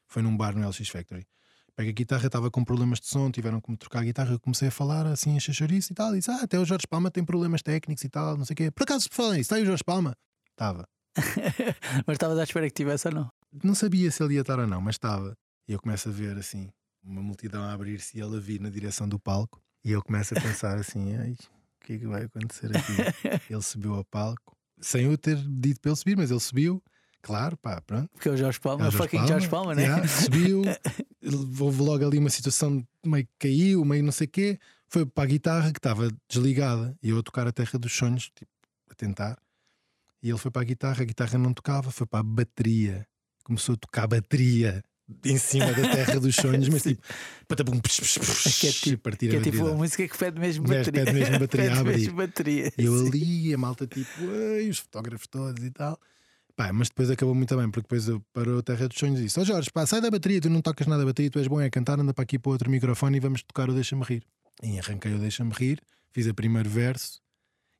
[0.08, 1.28] Foi num bar no LX Factory.
[1.76, 4.32] Pego a guitarra, estava com problemas de som, tiveram que me trocar a guitarra.
[4.32, 6.16] Eu comecei a falar assim, a chacharice e tal.
[6.16, 8.58] E disse: Ah, até o Jorge Palma tem problemas técnicos e tal, não sei o
[8.58, 8.72] quê.
[8.72, 10.16] Por acaso, nisso, está aí o Jorge Palma?
[10.50, 10.88] Estava.
[12.08, 13.30] Mas estavas à espera que tivesse ou não?
[13.64, 15.38] Não sabia se ele ia estar ou não, mas estava.
[15.68, 16.72] E eu começo a ver assim,
[17.04, 19.62] uma multidão a abrir-se e ele a vir na direção do palco.
[19.84, 22.94] E eu começo a pensar assim: Ai, o que é que vai acontecer aqui?
[23.54, 26.82] ele subiu ao palco, sem eu ter dito para ele subir, mas ele subiu.
[27.22, 28.10] Claro, pá, pronto.
[28.12, 29.84] Porque é o Jorge Palma, É o fucking Jorge Palma, né?
[29.84, 30.62] Yeah, subiu,
[31.60, 34.60] houve logo ali uma situação meio que caiu, meio não sei o quê.
[34.89, 38.30] Foi para a guitarra que estava desligada e eu a tocar a Terra dos Sonhos,
[38.36, 38.52] tipo,
[38.89, 39.42] a tentar.
[40.22, 43.08] E ele foi para a guitarra, a guitarra não tocava, foi para a bateria.
[43.44, 44.84] Começou a tocar bateria
[45.26, 47.02] em cima da Terra dos Sonhos, mas tipo,
[47.48, 49.74] patapum, psh, psh, psh, Que é tipo- partir Que a é tipo bateria.
[49.74, 51.06] a música que pede mesmo bateria.
[51.06, 52.74] pede mesmo bateria a Pede mesmo bateria.
[52.78, 54.10] E eu ali, a malta tipo,
[54.70, 56.00] os fotógrafos todos e tal.
[56.56, 59.24] Pá, mas depois acabou muito bem, porque depois eu parou a Terra dos Sonhos e
[59.24, 61.48] disse: Ó Jorge, pá, sai da bateria, tu não tocas nada da bateria, tu és
[61.48, 64.24] bom é cantar, anda para aqui para outro microfone e vamos tocar o Deixa-me Rir.
[64.62, 65.80] E arranquei o Deixa-me Rir,
[66.12, 67.20] fiz o primeiro verso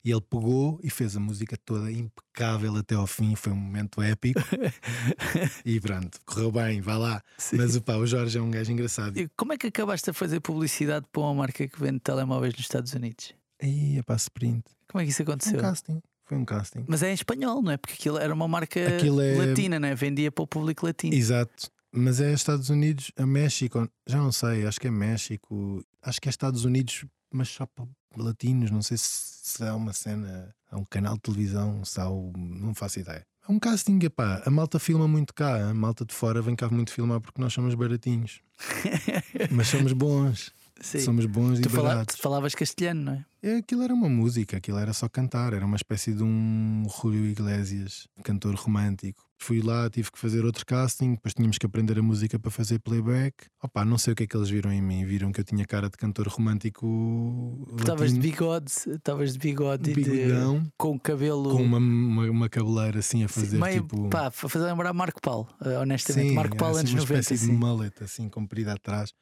[0.04, 4.02] e ele pegou e fez a música toda impecável até ao fim, foi um momento
[4.02, 4.40] épico.
[5.64, 7.22] e pronto, correu bem, vá lá.
[7.38, 7.56] Sim.
[7.56, 9.18] Mas pá, o Jorge é um gajo engraçado.
[9.18, 12.62] E Como é que acabaste a fazer publicidade para uma marca que vende telemóveis nos
[12.62, 13.32] Estados Unidos?
[13.62, 14.62] Aí, pá, sprint.
[14.88, 15.60] Como é que isso Um aconteceu?
[15.60, 16.84] casting, foi um casting.
[16.86, 17.76] Mas é em espanhol, não é?
[17.76, 19.94] Porque aquilo era uma marca é- latina, não é?
[19.94, 21.14] Vendia para o público latino.
[21.14, 21.70] Exato.
[21.96, 26.28] Mas é Estados Unidos, a México, já não sei, acho que é México, acho que
[26.28, 27.84] é Estados Unidos, mas só para
[28.16, 29.06] latinos, não sei se,
[29.42, 33.26] se há uma cena, há um canal de televisão, se há o, não faço ideia.
[33.46, 36.68] É um casting, epá, a malta filma muito cá, a malta de fora vem cá
[36.68, 38.40] muito filmar porque nós somos baratinhos,
[39.50, 41.00] mas somos bons, Sim.
[41.00, 43.24] somos bons Tu e fala- tu falavas castelhano, não é?
[43.42, 47.26] É, aquilo era uma música, aquilo era só cantar, era uma espécie de um Julio
[47.26, 49.22] Iglesias, cantor romântico.
[49.38, 52.78] Fui lá, tive que fazer outro casting, depois tínhamos que aprender a música para fazer
[52.80, 53.34] playback.
[53.62, 55.66] Opa, não sei o que é que eles viram em mim, viram que eu tinha
[55.66, 57.76] cara de cantor romântico.
[57.78, 62.48] Estavas de bigode, estavas de bigode e de, bigodão, com cabelo com uma, uma, uma
[62.48, 64.08] cabeleira assim a Sim, fazer meio, tipo.
[64.08, 66.28] pá, a fazer lembrar Marco Paulo, eh, honestamente.
[66.30, 67.20] Sim, Marco Paulo era, anos assim, uma 90.
[67.20, 67.58] espécie de Sim.
[67.58, 69.12] mullet assim comprida atrás.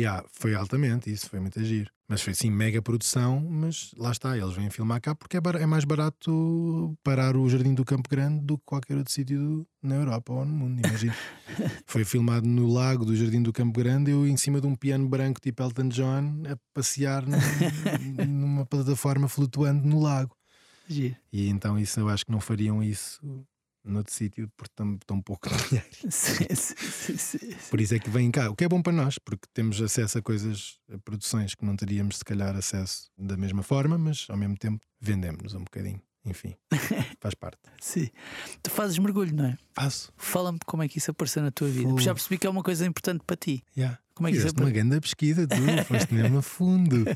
[0.00, 1.92] Yeah, foi altamente, isso foi muito agir.
[2.08, 5.56] Mas foi assim, mega produção, mas lá está, eles vêm filmar cá porque é, bar-
[5.60, 9.96] é mais barato parar o Jardim do Campo Grande do que qualquer outro sítio na
[9.96, 11.14] Europa ou no mundo, imagina.
[11.86, 15.06] foi filmado no lago do Jardim do Campo Grande, eu em cima de um piano
[15.08, 17.36] branco tipo Elton John a passear num-
[18.26, 20.34] numa plataforma flutuante no lago.
[20.88, 21.14] Giro.
[21.32, 23.20] E então isso eu acho que não fariam isso
[23.84, 25.86] noutro sítio porque tão, tão pouco dinheiro.
[26.10, 27.38] Sim, sim, sim.
[27.70, 30.18] Por isso é que vêm cá, o que é bom para nós, porque temos acesso
[30.18, 34.36] a coisas, a produções que não teríamos se calhar acesso da mesma forma, mas ao
[34.36, 36.00] mesmo tempo vendemos-nos um bocadinho.
[36.22, 36.54] Enfim,
[37.18, 37.56] faz parte.
[37.80, 38.10] Sim.
[38.62, 39.56] Tu fazes mergulho, não é?
[39.72, 40.12] Faço.
[40.18, 41.88] Fala-me como é que isso apareceu na tua vida.
[41.88, 43.64] Porque já percebi que é uma coisa importante para ti.
[43.74, 43.98] Yeah.
[44.14, 47.06] Como é que isso Fizeste uma apa- grande pesquisa, tu foste mesmo a fundo.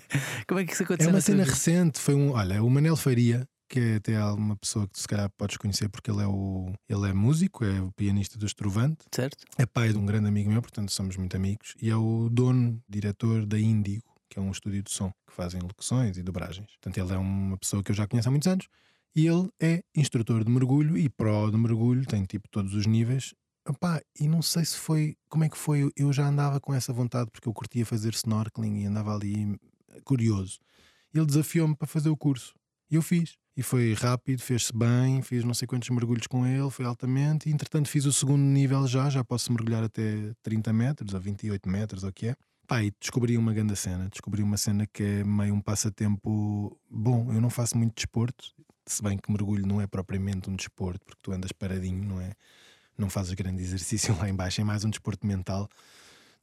[0.49, 2.01] Como é que isso É aconteceu uma na tua cena recente.
[2.01, 5.57] Foi um, olha, o Manel Faria, que é até uma pessoa que se calhar podes
[5.57, 9.05] conhecer porque ele é, o, ele é músico, é o pianista do Estrovante.
[9.13, 9.45] Certo?
[9.59, 12.81] É pai de um grande amigo meu, portanto somos muito amigos, e é o dono,
[12.89, 16.71] diretor da Índigo, que é um estúdio de som que fazem locuções e dobragens.
[16.77, 18.69] Portanto, ele é uma pessoa que eu já conheço há muitos anos
[19.13, 23.35] e ele é instrutor de mergulho e pró de mergulho, tem tipo todos os níveis.
[23.69, 26.93] Opá, e não sei se foi, como é que foi, eu já andava com essa
[26.93, 29.59] vontade porque eu curtia fazer snorkeling e andava ali
[30.05, 30.61] curioso.
[31.13, 32.55] Ele desafiou-me para fazer o curso.
[32.91, 33.37] E eu fiz.
[33.57, 37.49] E foi rápido, fez-se bem, fiz não sei quantos mergulhos com ele, foi altamente.
[37.49, 41.69] E entretanto fiz o segundo nível já, já posso mergulhar até 30 metros ou 28
[41.69, 42.37] metros, ou o que é.
[42.67, 44.09] Pá, e descobri uma grande cena.
[44.09, 47.33] Descobri uma cena que é meio um passatempo bom.
[47.33, 48.53] Eu não faço muito desporto,
[48.87, 52.33] se bem que mergulho não é propriamente um desporto, porque tu andas paradinho, não é?
[52.99, 55.69] Não fazes grande exercício lá embaixo, é mais um desporto mental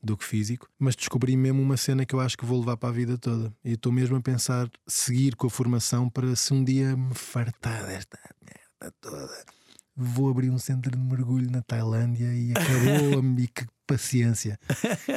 [0.04, 2.90] do que físico, mas descobri mesmo uma cena que eu acho que vou levar para
[2.90, 3.54] a vida toda.
[3.64, 7.86] E estou mesmo a pensar seguir com a formação para se um dia me fartar
[7.86, 9.46] desta merda toda.
[9.96, 13.48] Vou abrir um centro de mergulho na Tailândia e acabou-me.
[13.54, 14.58] que paciência.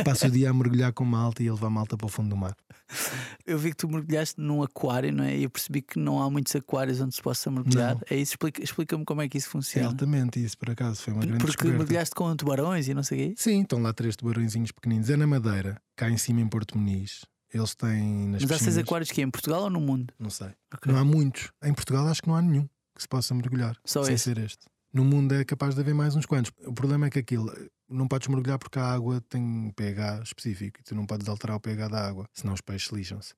[0.05, 2.37] Passo o dia a mergulhar com malta e a levar malta para o fundo do
[2.37, 2.57] mar.
[3.47, 5.37] Eu vi que tu mergulhaste num aquário, não é?
[5.37, 7.95] E eu percebi que não há muitos aquários onde se possa mergulhar.
[7.95, 8.01] Não.
[8.11, 9.89] É isso, explica- explica-me como é que isso É funciona.
[9.89, 11.03] altamente isso, por acaso.
[11.03, 13.35] Foi uma grande Porque mergulhaste com tubarões e não sei o quê.
[13.37, 15.11] Sim, estão lá três tubarõezinhos pequeninos.
[15.11, 17.25] É na Madeira, cá em cima em Porto Muniz.
[17.53, 20.13] Eles têm nas Mas há seis aquários que é em Portugal ou no mundo?
[20.19, 20.49] Não sei.
[20.75, 20.91] Ok.
[20.93, 21.51] Não há muitos.
[21.63, 22.67] Em Portugal acho que não há nenhum
[22.97, 23.77] que se possa mergulhar.
[23.85, 24.25] Só sem esse.
[24.25, 24.65] ser este.
[24.95, 26.53] No mundo é capaz de haver mais uns quantos.
[26.65, 27.53] O problema é que aquilo
[27.89, 31.57] não podes mergulhar porque a água tem um pH específico e tu não podes alterar
[31.57, 33.35] o pH da água, senão os peixes lixam-se.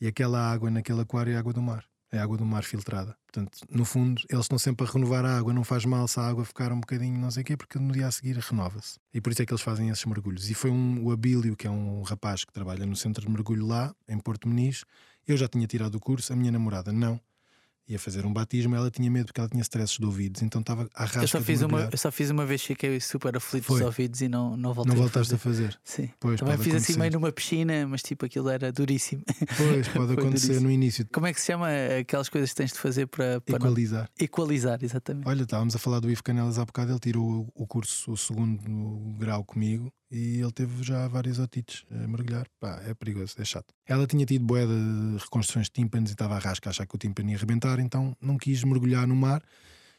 [0.00, 1.84] E aquela água naquele aquário é água do mar.
[2.10, 3.14] É água do mar filtrada.
[3.26, 5.52] Portanto, no fundo, eles estão sempre a renovar a água.
[5.52, 7.92] Não faz mal se a água ficar um bocadinho não sei o quê, porque no
[7.92, 8.98] dia a seguir renova-se.
[9.12, 10.48] E por isso é que eles fazem esses mergulhos.
[10.48, 13.66] E foi um, o Abílio, que é um rapaz que trabalha no centro de mergulho
[13.66, 14.84] lá, em Porto Muniz.
[15.28, 17.20] Eu já tinha tirado o curso, a minha namorada não.
[17.86, 20.88] Ia fazer um batismo, ela tinha medo porque ela tinha stresses de ouvidos, então estava
[20.94, 23.78] à rasca Eu só, fiz uma, eu só fiz uma vez, fiquei super aflito Foi.
[23.80, 25.64] dos ouvidos e não, não voltei Não a voltaste fazer.
[25.66, 25.80] a fazer.
[25.84, 26.10] Sim.
[26.18, 26.98] Pois, Também fiz assim acontecer.
[26.98, 29.22] meio numa piscina, mas tipo aquilo era duríssimo.
[29.56, 30.60] Pois, pode acontecer duríssimo.
[30.68, 31.06] no início.
[31.12, 31.68] Como é que se chama
[32.00, 34.08] aquelas coisas que tens de fazer para, para não- Equalizar.
[34.18, 34.78] equalizar?
[34.82, 35.28] Exatamente.
[35.28, 38.62] Olha, estávamos a falar do Ivo Canelas há bocado, ele tirou o curso, o segundo
[39.18, 42.46] grau comigo e ele teve já vários otites a mergulhar.
[42.60, 43.74] Pá, é perigoso, é chato.
[43.84, 46.94] Ela tinha tido boé de reconstruções de tímpanos e estava a rasca a achar que
[46.94, 49.42] o tímpano ia arrebentar, então não quis mergulhar no mar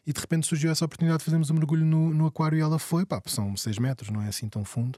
[0.07, 2.79] e de repente surgiu essa oportunidade de fazermos um mergulho no, no aquário e ela
[2.79, 4.97] foi, pá, são 6 metros, não é assim tão fundo.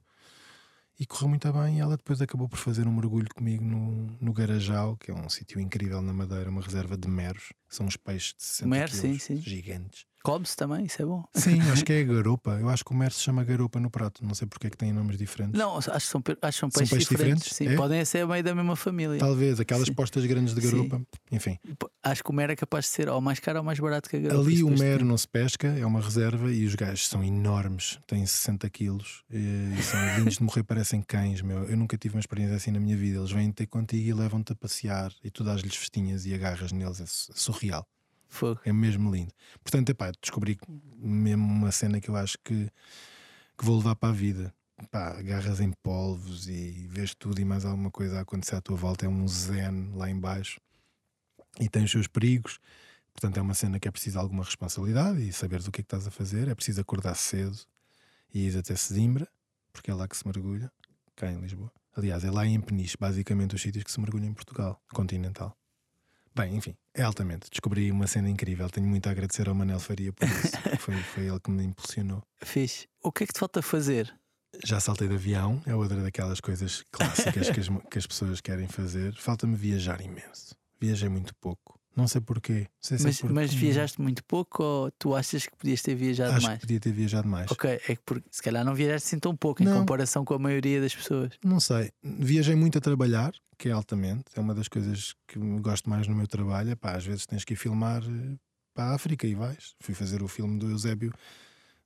[1.00, 4.34] E correu muito bem e ela depois acabou por fazer um mergulho comigo no, no
[4.34, 7.54] Garajal, que é um sítio incrível na Madeira, uma reserva de meros.
[7.68, 9.38] São uns peixes de 60 Mer, sim, quilos, sim.
[9.38, 10.06] gigantes.
[10.24, 11.24] Come-se também, isso é bom.
[11.34, 12.52] Sim, acho que é garopa.
[12.60, 14.26] Eu acho que o mer se chama garopa no prato.
[14.26, 15.58] Não sei porque é que tem nomes diferentes.
[15.58, 17.44] Não, acho que são, acho que são São peixes, peixes diferentes.
[17.44, 17.56] diferentes?
[17.56, 17.76] Sim, É?
[17.76, 19.18] podem ser meio da mesma família.
[19.20, 19.94] Talvez, aquelas Sim.
[19.94, 20.72] postas grandes de Sim.
[20.72, 21.02] garopa.
[21.32, 21.58] Enfim,
[22.04, 24.18] Acho que o mer é capaz de ser ou mais caro ou mais barato que
[24.18, 24.42] a garopa.
[24.50, 28.26] ali o mer não se pesca, é uma reserva e os gajos são enormes, têm
[28.26, 31.42] 60 quilos e, e são lindos de morrer, parecem cães.
[31.42, 31.64] Meu.
[31.66, 33.18] Eu nunca tive uma experiência assim na minha vida.
[33.20, 37.00] Eles vêm ter contigo e levam-te a passear e tu dás-lhes festinhas e agarras neles.
[37.02, 37.86] É su- surreal.
[38.28, 38.60] Fogo.
[38.66, 39.32] É mesmo lindo.
[39.64, 40.58] Portanto, epá, descobri
[40.96, 42.70] mesmo uma cena que eu acho que,
[43.58, 44.54] que vou levar para a vida.
[44.92, 48.76] Pá, agarras em polvos e vês tudo e mais alguma coisa a acontecer à tua
[48.76, 49.06] volta.
[49.06, 50.60] É um zen lá embaixo
[51.60, 52.60] e tem os seus perigos.
[53.14, 55.88] Portanto, é uma cena que é preciso alguma responsabilidade e saberes o que é que
[55.88, 56.48] estás a fazer.
[56.48, 57.58] É preciso acordar cedo
[58.32, 59.28] e ir até Sesimbra,
[59.74, 60.72] porque é lá que se mergulha,
[61.16, 61.72] cá em Lisboa.
[61.96, 65.58] Aliás, é lá em Peniche, basicamente os sítios que se mergulham em Portugal, continental.
[66.38, 67.50] Bem, enfim, é altamente.
[67.50, 68.70] Descobri uma cena incrível.
[68.70, 70.52] Tenho muito a agradecer ao Manel Faria por isso.
[70.78, 72.22] foi, foi ele que me impulsionou.
[72.44, 72.88] Fixe.
[73.02, 74.14] O que é que te falta fazer?
[74.64, 78.68] Já saltei de avião, é outra daquelas coisas clássicas que as, que as pessoas querem
[78.68, 79.16] fazer.
[79.16, 80.56] Falta-me viajar imenso.
[80.80, 81.80] Viajei muito pouco.
[81.98, 82.68] Não sei porquê.
[82.80, 85.96] Sei se é Mas, porque- mas viajaste muito pouco ou tu achas que podias ter
[85.96, 86.60] viajado Acho mais?
[86.60, 87.50] que podia ter viajado mais.
[87.52, 89.80] Ok, é que porque, se calhar não viajaste assim tão pouco em Não.
[89.80, 91.32] comparação com a maioria das pessoas.
[91.44, 91.92] Não sei.
[92.04, 94.26] Viajei muito a trabalhar, que é altamente.
[94.36, 96.70] É uma das coisas que gosto mais no meu trabalho.
[96.70, 98.36] Epá, às vezes tens que ir filmar eh,
[98.76, 99.74] para a África e vais.
[99.82, 101.12] Fui fazer o filme do Eusébio.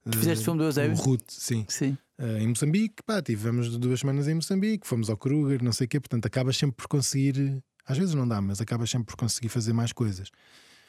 [0.04, 0.98] Tu fizeste o filme do Eusébio?
[0.98, 1.64] O Ruth, sim.
[1.70, 1.98] Sim.
[2.18, 5.88] Eh, em Moçambique, pá, tivemos duas semanas em Moçambique, fomos ao Kruger, não sei o
[5.88, 6.00] quê.
[6.00, 7.64] Portanto, acabas sempre por conseguir.
[7.86, 10.30] Às vezes não dá, mas acabas sempre por conseguir fazer mais coisas.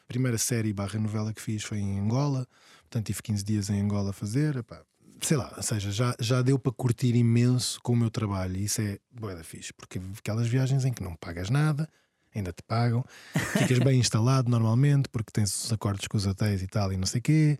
[0.02, 2.46] A primeira série barra novela que fiz foi em Angola,
[2.82, 4.56] portanto tive 15 dias em Angola a fazer.
[4.56, 4.82] epá,
[5.22, 8.64] sei lá, ou seja, já, já deu para curtir imenso com o meu trabalho e
[8.64, 11.88] isso é boa da fixe, porque aquelas viagens em que não pagas nada,
[12.34, 13.04] ainda te pagam,
[13.58, 17.06] ficas bem instalado normalmente, porque tens os acordos com os hotéis e tal, e não
[17.06, 17.58] sei o quê,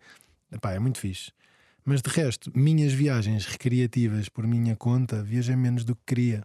[0.50, 1.30] epá, é muito fixe.
[1.84, 6.42] Mas de resto, minhas viagens recreativas por minha conta, viajei menos do que queria.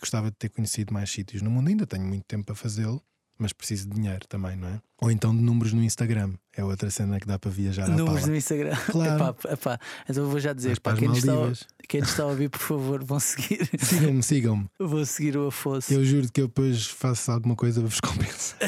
[0.00, 3.04] Gostava de ter conhecido mais sítios no mundo, ainda tenho muito tempo para fazê-lo,
[3.40, 4.80] mas preciso de dinheiro também, não é?
[5.02, 8.36] Ou então de números no Instagram, é outra cena que dá para viajar Números no
[8.36, 8.76] Instagram.
[8.90, 9.30] Claro.
[9.30, 9.80] Epá, epá.
[10.08, 12.26] Então vou já dizer, Vais pá, para as quem, nos está, quem nos está a
[12.26, 13.68] ouvir, por favor, vão seguir.
[13.80, 14.66] Sigam-me, sigam-me.
[14.78, 15.92] vou seguir o Afonso.
[15.92, 18.58] Eu juro que eu depois faço alguma coisa para vos compensar.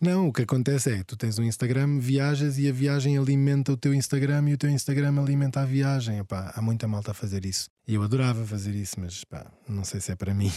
[0.00, 3.76] não, o que acontece é tu tens um Instagram, viajas e a viagem alimenta o
[3.76, 6.18] teu Instagram e o teu Instagram alimenta a viagem.
[6.18, 7.68] Epá, há muita malta a fazer isso.
[7.88, 10.52] E eu adorava fazer isso, mas pá, não sei se é para mim.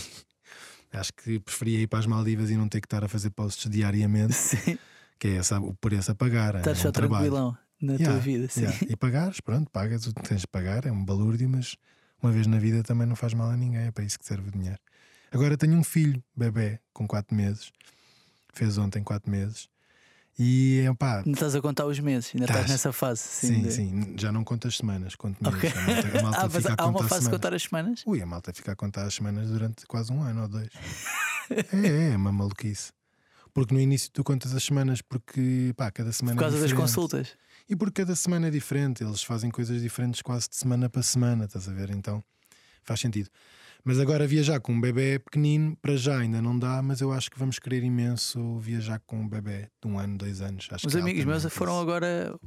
[0.92, 3.70] Acho que preferia ir para as Maldivas e não ter que estar a fazer posts
[3.70, 4.78] diariamente, Sim.
[5.18, 6.56] que é essa, o preço a pagar.
[6.56, 7.32] Estás é só um trabalho.
[7.32, 8.48] tranquilão na Yeah, tua vida.
[8.50, 8.62] Sim.
[8.62, 8.80] Yeah.
[8.90, 11.76] E pagares, pronto, pagas o que tens de pagar, é um balúrdio, mas
[12.22, 14.50] uma vez na vida também não faz mal a ninguém, é para isso que serve
[14.50, 14.80] o dinheiro.
[15.32, 17.72] Agora tenho um filho, bebê, com 4 meses,
[18.54, 19.70] fez ontem 4 meses,
[20.44, 22.72] e pá, Não estás a contar os meses, ainda estás Estás.
[22.72, 23.22] nessa fase.
[23.22, 25.58] Sim, sim, de- sim, já não conto as semanas, conto meses.
[25.58, 25.72] Ok.
[25.72, 28.04] A malta, a malta ah, mas há uma fase de contar as semanas?
[28.08, 30.70] Ui, a malta fica a contar as semanas durante quase um ano ou dois.
[31.72, 32.92] é, é uma maluquice.
[33.54, 36.74] Porque no início tu contas as semanas porque pá, cada semana Por causa é das
[36.74, 37.38] consultas.
[37.70, 41.46] E porque cada semana é diferente, eles fazem coisas diferentes quase de semana para semana,
[41.46, 41.92] estás a ver?
[41.92, 42.24] Então
[42.84, 43.30] faz sentido.
[43.84, 47.32] Mas agora viajar com um bebê pequenino, para já ainda não dá, mas eu acho
[47.32, 50.68] que vamos querer imenso viajar com um bebê de um ano, dois anos.
[50.72, 52.38] Acho Os que é amigos meus foram agora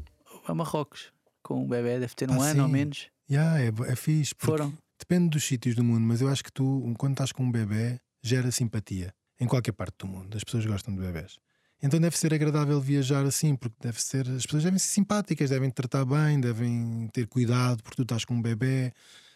[0.46, 1.12] a Marrocos
[1.42, 2.72] com um bebê, deve ter um Ah, ano ou sim.
[2.72, 3.08] menos.
[3.30, 4.32] Yeah, é, é fixe.
[4.38, 4.72] Foram.
[4.98, 7.98] Depende dos sítios do mundo, mas eu acho que tu, quando estás com um bebê,
[8.22, 10.36] gera simpatia em qualquer parte do mundo.
[10.36, 11.36] As pessoas gostam de bebés.
[11.82, 15.68] Então deve ser agradável viajar assim, porque deve ser, as pessoas devem ser simpáticas, devem
[15.68, 18.92] te tratar bem, devem ter cuidado porque tu estás com um bebê.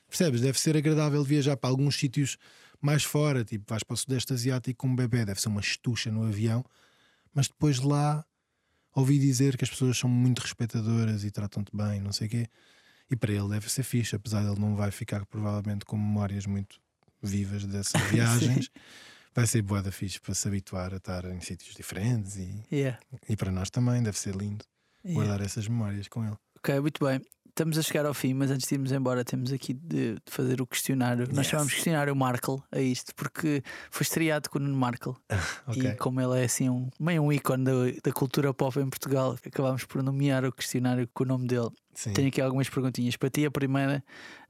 [0.09, 0.41] Percebes?
[0.41, 2.37] Deve ser agradável viajar para alguns sítios
[2.81, 6.11] mais fora, tipo vais para o Sudeste Asiático com um bebê, deve ser uma estucha
[6.11, 6.65] no avião,
[7.35, 8.25] mas depois lá
[8.95, 12.47] ouvi dizer que as pessoas são muito respeitadoras e tratam-te bem, não sei o quê.
[13.11, 16.47] E para ele deve ser fixe, apesar de ele não vai ficar provavelmente com memórias
[16.47, 16.81] muito
[17.23, 18.71] vivas dessas viagens.
[19.35, 22.99] vai ser boa da fixe para se habituar a estar em sítios diferentes e, Yeah.
[23.29, 24.65] e para nós também deve ser lindo
[25.05, 25.15] Yeah.
[25.27, 26.37] guardar essas memórias com ele.
[26.57, 27.21] Ok, muito bem.
[27.59, 30.61] Estamos a chegar ao fim, mas antes de irmos embora, temos aqui de, de fazer
[30.63, 31.27] o questionário.
[31.27, 31.47] Nós Yes.
[31.49, 35.17] chamamos questionário Markle a isto, porque foi estreado com o Nuno Markle.
[35.67, 35.83] Ok.
[35.83, 37.73] E como ele é assim um, meio um ícone da,
[38.05, 41.71] da cultura pop em Portugal, acabámos por nomear o questionário com o nome dele.
[41.95, 42.13] Sim.
[42.13, 43.45] Tenho aqui algumas perguntinhas para ti.
[43.45, 44.05] A primeira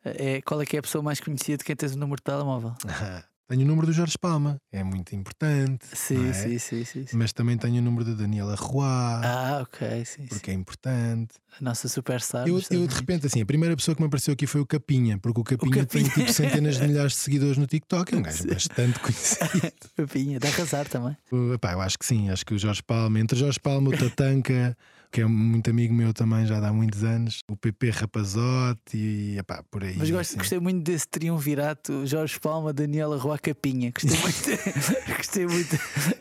[0.04, 2.16] eh, é qual é que é a pessoa mais conhecida de quem tens o número
[2.20, 2.74] de telemóvel?
[3.48, 5.86] Tenho o número do Jorge Palma, é muito importante.
[5.94, 6.32] Sim, é?
[6.34, 7.16] sim, sim, sim, sim.
[7.16, 10.26] Mas também tenho o número da Daniela Roy, Ah, ok, sim, sim.
[10.26, 11.30] porque é importante.
[11.58, 12.46] A nossa superstar.
[12.46, 15.16] Eu, eu, de repente, assim, a primeira pessoa que me apareceu aqui foi o Capinha,
[15.18, 16.26] porque o Capinha, tem Capinha.
[16.26, 19.72] tipo centenas de milhares de seguidores no TikTok, é um gajo bastante conhecido.
[19.96, 21.16] Papinha, dá arrasar também.
[21.32, 23.96] Uh, epá, eu acho que sim, acho que o Jorge Palma, entre Jorge Palma, o
[23.96, 24.76] Tatanka,
[25.10, 29.62] que é muito amigo meu também já há muitos anos, o PP Rapazote e epá,
[29.70, 29.94] por aí.
[29.96, 30.38] Mas gosto, assim.
[30.38, 33.90] gostei muito desse triunvirato Jorge Palma, Daniela Roa Capinha.
[33.92, 35.16] Gostei muito.
[35.16, 35.76] gostei muito.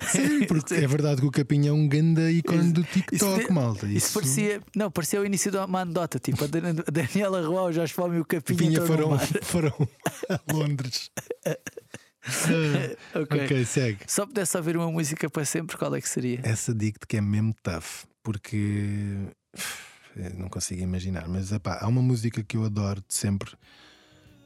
[0.08, 3.86] Sim, porque é verdade que o Capinha é um ganda ícone do TikTok, Isso- malta.
[3.88, 4.62] Isso parecia.
[4.76, 6.18] Não, parecia o início de uma anedota.
[6.20, 8.58] Tipo, a Dan- a Daniela Roa, o Jorge Palma e o Capinha.
[8.58, 9.90] Capinha foram, foram
[10.30, 11.12] a Londres.
[11.46, 13.46] Ah, Ok.
[13.46, 14.00] ok, segue.
[14.08, 16.42] Só pudesse ouvir uma música para sempre, qual é que seria?
[16.44, 19.16] Essa digo-te que é mesmo tough, porque
[20.38, 21.30] não consigo imaginar.
[21.30, 23.52] Mas epá, há uma música que eu adoro de sempre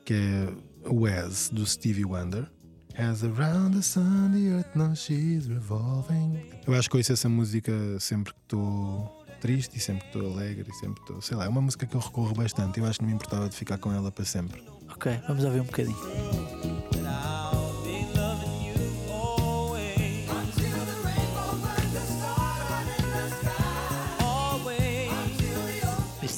[0.06, 2.48] que é o As do Stevie Wonder.
[2.96, 6.40] As around the sun, the earth now she's revolving.
[6.68, 10.70] Eu acho que ouço essa música sempre que estou triste e sempre que estou alegre
[10.70, 11.20] e sempre estou.
[11.20, 12.80] Sei lá, é uma música que eu recorro bastante.
[12.80, 14.64] Eu acho que não me importava de ficar com ela para sempre.
[14.92, 15.98] Ok, vamos ouvir um bocadinho.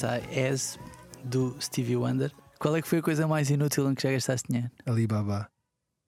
[0.04, 0.20] Está,
[0.52, 0.78] As
[1.24, 2.30] do Stevie Wonder.
[2.58, 4.70] Qual é que foi a coisa mais inútil em que já gastaste dinheiro?
[4.84, 5.48] Alibaba.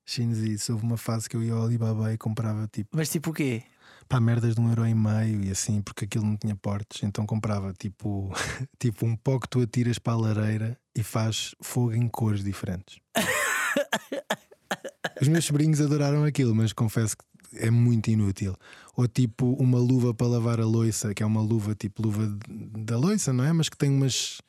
[0.07, 3.33] Shinzi, houve uma fase que eu ia ao Alibaba e comprava tipo Mas tipo o
[3.33, 3.63] quê?
[4.07, 7.25] pá, merdas de um euro e meio e assim, porque aquilo não tinha portes, então
[7.25, 8.31] comprava tipo,
[8.79, 12.99] tipo um pó que tu atiras para a lareira e faz fogo em cores diferentes.
[15.19, 17.25] Os meus sobrinhos adoraram aquilo, mas confesso que
[17.59, 18.55] é muito inútil.
[18.97, 22.85] Ou tipo uma luva para lavar a louça, que é uma luva tipo luva de-
[22.85, 23.53] da louça, não é?
[23.53, 24.41] Mas que tem umas,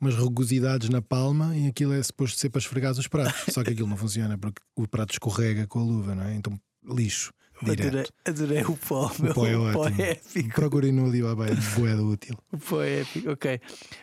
[0.00, 3.52] umas rugosidades na palma e aquilo é suposto ser para esfregar os pratos.
[3.54, 6.34] Só que aquilo não funciona porque o prato escorrega com a luva, não é?
[6.34, 7.32] Então lixo.
[7.60, 9.32] Adorei, adorei o pó, meu.
[9.32, 10.54] O pó é o pó é épico.
[10.54, 12.36] Procurem no Alibaba, é boeda útil.
[12.52, 13.60] O pó é épico, ok.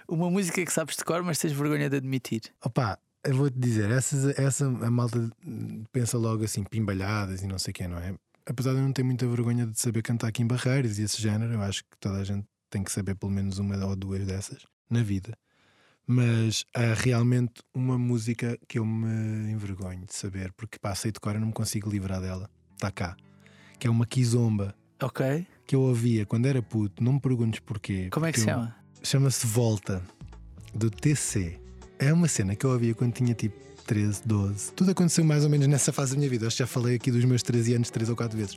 [0.10, 2.42] Uma música que sabes de cor, mas tens vergonha de admitir.
[2.62, 5.32] Opa, eu vou-te dizer, essas, essa a malta
[5.94, 8.14] pensa logo assim, pimbalhadas e não sei o que, não é?
[8.46, 11.22] Apesar de eu não ter muita vergonha de saber cantar aqui em Barreiros e esse
[11.22, 14.26] género, eu acho que toda a gente tem que saber pelo menos uma ou duas
[14.26, 15.36] dessas na vida.
[16.08, 21.20] Mas há realmente uma música que eu me envergonho de saber, porque pá, sei de
[21.20, 22.48] cor, eu não me consigo livrar dela.
[22.74, 23.18] Está cá.
[23.80, 25.48] Que é uma kizomba Ok?
[25.66, 28.10] que eu ouvia quando era puto, não me perguntes porquê.
[28.12, 28.76] Como é que se chama?
[29.02, 30.04] Chama-se Volta,
[30.74, 31.60] do TC.
[31.98, 34.72] É uma cena que eu ouvia quando tinha tipo 13, 12.
[34.74, 36.48] Tudo aconteceu mais ou menos nessa fase da minha vida.
[36.48, 38.56] Acho que já falei aqui dos meus 13 anos, 3 ou 4 vezes.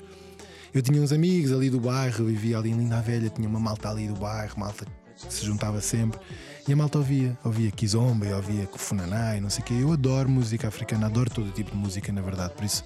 [0.72, 3.59] Eu tinha uns amigos ali do bairro, eu vivia ali em Linda Velha, tinha uma
[3.61, 4.85] malta ali do bairro, malta
[5.16, 6.20] que se juntava sempre.
[6.66, 9.74] E a malta ouvia, ouvia Kizomba, e ouvia Kufunaná e não sei o quê.
[9.81, 12.53] Eu adoro música africana, adoro todo tipo de música, na verdade.
[12.55, 12.85] Por isso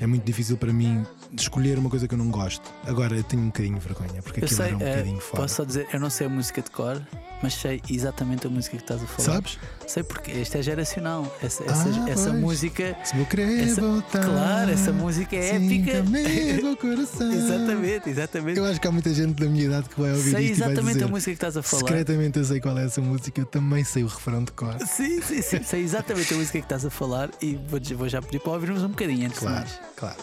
[0.00, 1.04] É muito difícil para mim
[1.38, 2.62] escolher uma coisa que eu não gosto.
[2.86, 5.20] Agora eu tenho um bocadinho de vergonha, porque Eu aquilo sei, era um eh, bocadinho
[5.20, 5.42] foda.
[5.42, 7.06] posso só dizer, eu não sei a música de cor,
[7.42, 9.34] mas sei exatamente a música que estás a falar.
[9.34, 9.58] Sabes?
[9.90, 11.26] Sei porque esta é geracional.
[11.42, 12.40] Essa, essa, Ah, essa pois.
[12.40, 12.96] música.
[13.02, 14.24] Se vou querer Essa- voltar.
[14.24, 16.04] claro, essa música é épica.
[16.04, 17.26] comigo, coração.
[17.34, 18.56] exatamente, exatamente.
[18.58, 20.60] Eu acho que há muita gente da minha idade que vai ouvir sei isto e
[20.60, 21.80] vai exatamente dizer, a música que estás a falar.
[21.88, 24.76] Secretamente eu sei qual é essa música, eu também sei o refrão de cor.
[24.86, 25.60] Sim, sim, sim.
[25.66, 28.84] Sei exatamente a música que estás a falar e vou, vou já pedir para ouvirmos
[28.84, 29.80] um bocadinho antes de Claro, mais.
[29.96, 30.16] claro.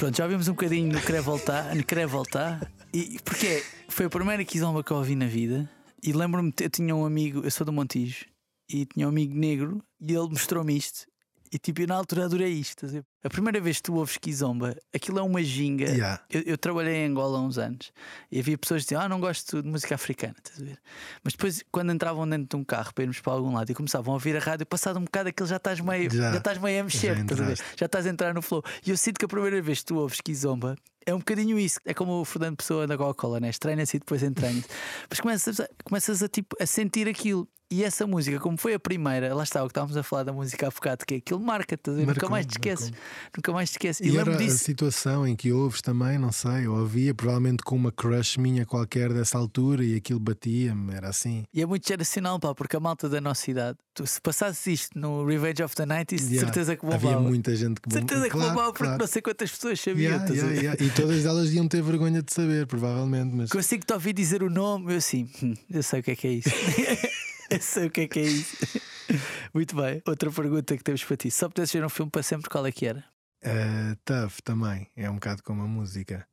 [0.00, 4.06] Pronto, já ouvimos um bocadinho no Querer Voltar, no Querer Voltar, e porque é, foi
[4.06, 5.68] a primeira Kizomba que eu ouvi na vida.
[6.02, 8.24] E lembro-me, eu tinha um amigo, eu sou do Montijo,
[8.66, 11.06] e tinha um amigo negro, e ele mostrou-me isto.
[11.52, 12.86] E tipo, eu na altura adorei isto.
[13.22, 15.84] A primeira vez que tu ouves Kizomba, aquilo é uma ginga.
[15.86, 16.22] Yeah.
[16.30, 17.92] Eu, eu trabalhei em Angola há uns anos
[18.32, 20.34] e havia pessoas que diziam: Ah, não gosto de música africana.
[20.38, 20.78] estás a ver?
[21.22, 24.12] Mas depois, quando entravam dentro de um carro para irmos para algum lado e começavam
[24.12, 26.32] a ouvir a rádio, passado um bocado aquilo já estás meio, Já.
[26.32, 27.58] já, estás meio a mexer, Já estás a ver?
[27.76, 28.62] já estás a entrar no flow.
[28.86, 31.78] E eu sinto que a primeira vez que tu ouves Kizomba é um bocadinho isso.
[31.84, 33.50] É como o Fernando Pessoa da Coca-Cola, né?
[33.50, 34.62] estranha-se e depois entranha
[35.10, 37.48] Mas começas a, começas a, tipo, a sentir aquilo.
[37.72, 40.32] E essa música, como foi a primeira, lá está o que estávamos a falar da
[40.32, 42.06] música há bocado, que é aquilo marca, estás a ver?
[42.08, 42.90] nunca mais te esqueces.
[43.36, 44.06] Nunca mais te esqueces.
[44.06, 44.58] E, E era a disso.
[44.58, 49.12] situação em que ouves também, não sei, eu ouvia provavelmente com uma crush minha qualquer
[49.12, 51.44] dessa altura e aquilo batia-me, era assim.
[51.52, 54.98] E é muito geracional, pá, porque a malta da nossa idade, tu, se passasses isto
[54.98, 56.40] no Revenge of the 90s, de Yeah.
[56.46, 57.20] certeza que Havia bombava.
[57.28, 58.98] muita gente que De certeza que claro, bombava, porque claro.
[59.00, 60.12] não sei quantas pessoas sabiam.
[60.12, 60.84] Yeah, a yeah, yeah.
[60.84, 63.34] E todas elas iam ter vergonha de saber, provavelmente.
[63.34, 66.16] Mas Consigo te ouvir dizer o nome, eu assim, "Hum, eu sei o que é
[66.16, 66.48] que é isso.
[67.50, 68.56] eu sei o que é que é isso.
[69.54, 70.02] Muito bem.
[70.06, 71.30] Outra pergunta que temos para ti.
[71.30, 73.04] Só pudesses ver um filme para sempre, qual é que era?
[73.42, 76.26] eh, tough também, é um bocado como a música.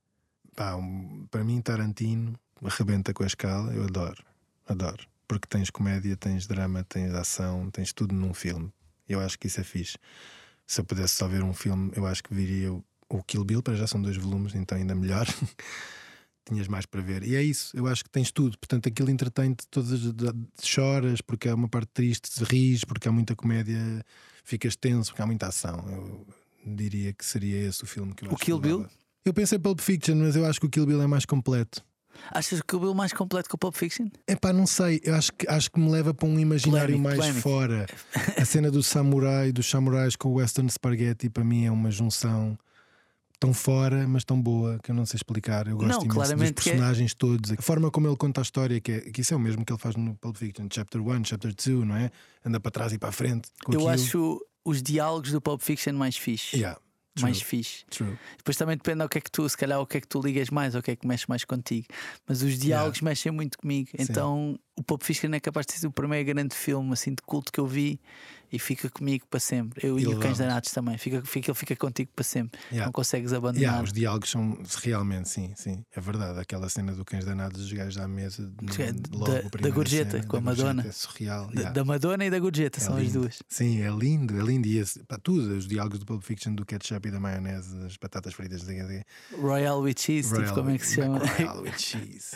[0.55, 4.23] Pá, um- para mim, Tarantino arrebenta com a escala, eu adoro,
[4.67, 5.05] adoro.
[5.27, 8.71] Porque tens comédia, tens drama, tens ação, tens tudo num filme.
[9.07, 9.97] Eu acho que isso é fixe.
[10.65, 13.75] Se eu pudesse só ver um filme, eu acho que viria o Kill Bill, para
[13.75, 15.25] já são dois volumes, então ainda melhor.
[16.47, 17.23] Tinhas mais para ver.
[17.23, 18.57] E é isso, eu acho que tens tudo.
[18.57, 20.01] Portanto, aquilo entretém-te todas as.
[20.63, 23.77] choras, porque há uma parte triste, ris, porque há muita comédia,
[24.43, 25.83] ficas tenso, porque há muita ação.
[25.89, 26.25] Eu
[26.65, 28.77] diria que seria esse o filme que eu O Kill Bill?
[28.77, 28.93] levava.
[29.25, 31.83] Eu pensei Pulp Fiction, mas eu acho que o Kill Bill é mais completo.
[32.31, 34.07] Achas que o Bill mais completo que o Pulp Fiction?
[34.25, 37.03] É pá, não sei, eu acho que, acho que me leva para um imaginário Polémico,
[37.03, 37.41] mais polémico.
[37.41, 37.85] fora.
[38.37, 42.57] A cena do samurai, dos samurais com o western spaghetti, para mim é uma junção
[43.39, 45.67] tão fora, mas tão boa que eu não sei explicar.
[45.67, 48.79] Eu gosto Não, imenso dos é- personagens todos, a forma como ele conta a história,
[48.81, 51.25] que, é, que isso é o mesmo que ele faz no Pulp Fiction, Chapter 1,
[51.25, 52.09] Chapter 2, não é?
[52.45, 53.49] Anda para trás e para a frente.
[53.67, 53.89] Eu aquilo.
[53.89, 56.55] acho os diálogos do Pulp Fiction mais fixe.
[56.57, 56.79] Yeah,
[57.15, 57.85] true, mais fixe.
[57.89, 58.17] true.
[58.37, 60.19] Depois também depende ao que é que tu, se calhar, o que é que tu
[60.19, 61.87] ligas mais, ou o que é que mexe mais contigo.
[62.27, 63.89] Mas os diálogos mexem muito comigo.
[63.97, 67.51] Então o Pulp Fiction é capaz de ser o primeiro grande filme assim de culto
[67.51, 67.99] que eu vi
[68.51, 69.85] e fica comigo para sempre.
[69.87, 70.37] Eu E e, o Cães.
[70.37, 70.97] Danados também.
[70.97, 72.59] Fica, fica, ele fica contigo para sempre.
[72.69, 72.85] Yeah.
[72.85, 73.61] Não consegues abandonar.
[73.61, 76.39] Yeah, os diálogos são realmente, sim, sim, é verdade.
[76.39, 80.37] Aquela cena do cães danados, os gajos à mesa, da- logo da gorjeta, cena, com
[80.37, 80.85] a Madonna.
[80.87, 81.47] É surreal.
[81.47, 81.71] Da- yeah.
[81.71, 83.21] Da Madonna e da Gorjeta, É são as lindo.
[83.21, 83.39] duas.
[83.49, 84.67] Sim, é lindo, é lindo.
[84.67, 87.97] E esse, pá, tudo, os diálogos do Pulp Fiction, do ketchup e da maionese, das
[87.97, 88.63] batatas fritas,
[89.39, 91.19] Royal with Cheese, tipo, como é que se chama?
[91.37, 92.35] Royal with cheese.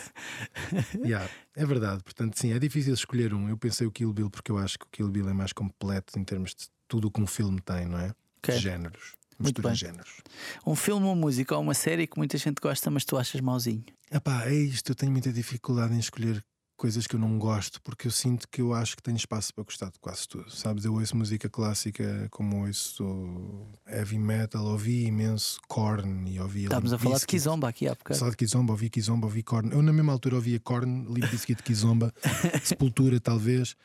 [1.04, 3.48] Yeah, é verdade, portanto, sim, é difícil escolher um.
[3.48, 6.01] Eu pensei o Kill Bill porque eu acho que o Kill Bill é mais completo
[6.16, 8.14] em termos de tudo o que um filme tem, não é?
[8.38, 8.54] Ok.
[8.54, 9.12] De géneros.
[9.38, 9.76] Mistura bem.
[9.76, 10.22] géneros.
[10.66, 13.84] Um filme, uma música ou uma série que muita gente gosta, mas tu achas mauzinho.
[14.10, 16.44] Epá, é isto, eu tenho muita dificuldade em escolher
[16.82, 19.62] coisas que eu não gosto, porque eu sinto que eu acho que tenho espaço para
[19.62, 20.50] gostar de quase tudo.
[20.50, 26.92] Sabes, eu ouço música clássica como ouço heavy metal, ouvi imenso Korn e ouvi Estávamos
[26.92, 27.26] a falar de.
[27.26, 28.18] Kizomba aqui há bocado.
[28.18, 29.70] Falar de Kizomba, ouvi Kizomba, ouvi Korn.
[29.70, 32.12] Eu na mesma altura ouvia Korn, Limp Bizkit, Kizomba,
[32.64, 33.76] Sepultura talvez.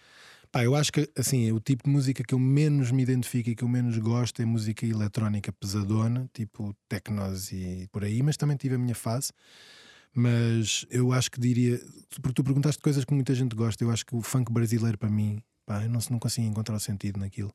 [0.52, 3.56] Pá, eu acho que assim, o tipo de música que eu menos me identifico e
[3.56, 8.56] que eu menos gosto é música eletrónica pesadona, tipo technos e por aí, mas também
[8.58, 9.32] tive a minha fase.
[10.14, 11.80] Mas eu acho que diria,
[12.22, 15.10] porque tu perguntaste coisas que muita gente gosta, eu acho que o funk brasileiro para
[15.10, 17.53] mim, pá, eu não, não consigo encontrar o sentido naquilo.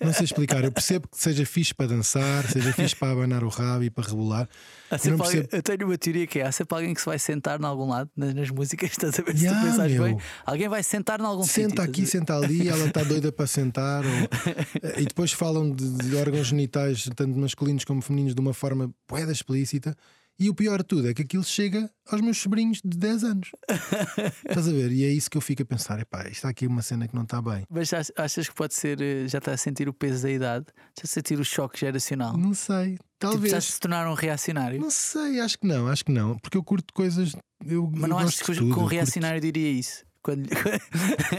[0.00, 3.48] Não sei explicar, eu percebo que seja fixe para dançar, seja fixe para abanar o
[3.48, 4.48] rabo e para rebolar.
[4.90, 5.48] Eu não alguém- percebo.
[5.52, 7.88] eu tenho uma teoria que é: há sempre alguém que se vai sentar em algum
[7.88, 10.04] lado nas, nas músicas, estás a ver se Yeah, tu pensares meu.
[10.04, 10.18] bem.
[10.44, 14.02] Alguém vai sentar em algum Senta sítio, aqui, senta ali, ela está doida para sentar.
[14.04, 18.90] ou- E depois falam de, de órgãos genitais, tanto masculinos como femininos, de uma forma
[19.06, 19.94] poeda explícita.
[20.38, 23.50] E o pior de tudo é que aquilo chega aos meus sobrinhos de 10 anos.
[24.46, 24.92] Estás a ver?
[24.92, 27.14] E é isso que eu fico a pensar: epá, isto está aqui uma cena que
[27.14, 27.64] não está bem.
[27.70, 30.66] Mas ach- achas que pode ser, eh, já está a sentir o peso da idade,
[30.98, 32.36] já a sentir o choque geracional?
[32.36, 33.50] Não sei, Tipo, talvez.
[33.52, 34.78] já se tornar um reacionário?
[34.80, 37.34] Não sei, acho que não, acho que não, porque eu curto coisas.
[37.64, 40.04] Eu, Mas eu não achas gosto que, tudo, um eu curto- reacionário diria isso?
[40.26, 40.48] Quando...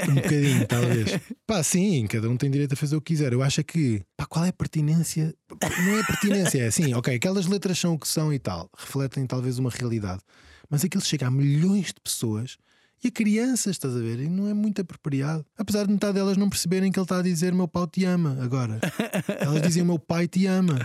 [0.10, 1.20] Um bocadinho, talvez.
[1.46, 3.34] Pá, sim, cada um tem direito a fazer o que quiser.
[3.34, 5.36] Eu acho é que, pá, qual é a pertinência?
[5.52, 9.28] Não é pertinência, é assim, ok, aquelas letras são o que são e tal, refletem
[9.28, 10.22] talvez uma realidade,
[10.70, 12.58] mas aquilo chega a milhões de pessoas
[13.04, 14.20] e a crianças, estás a ver?
[14.20, 15.46] E não é muito apropriado.
[15.58, 18.38] Apesar de metade delas não perceberem que ele está a dizer meu pau te ama
[18.42, 18.80] agora.
[19.40, 20.80] Elas diziam meu pai te ama.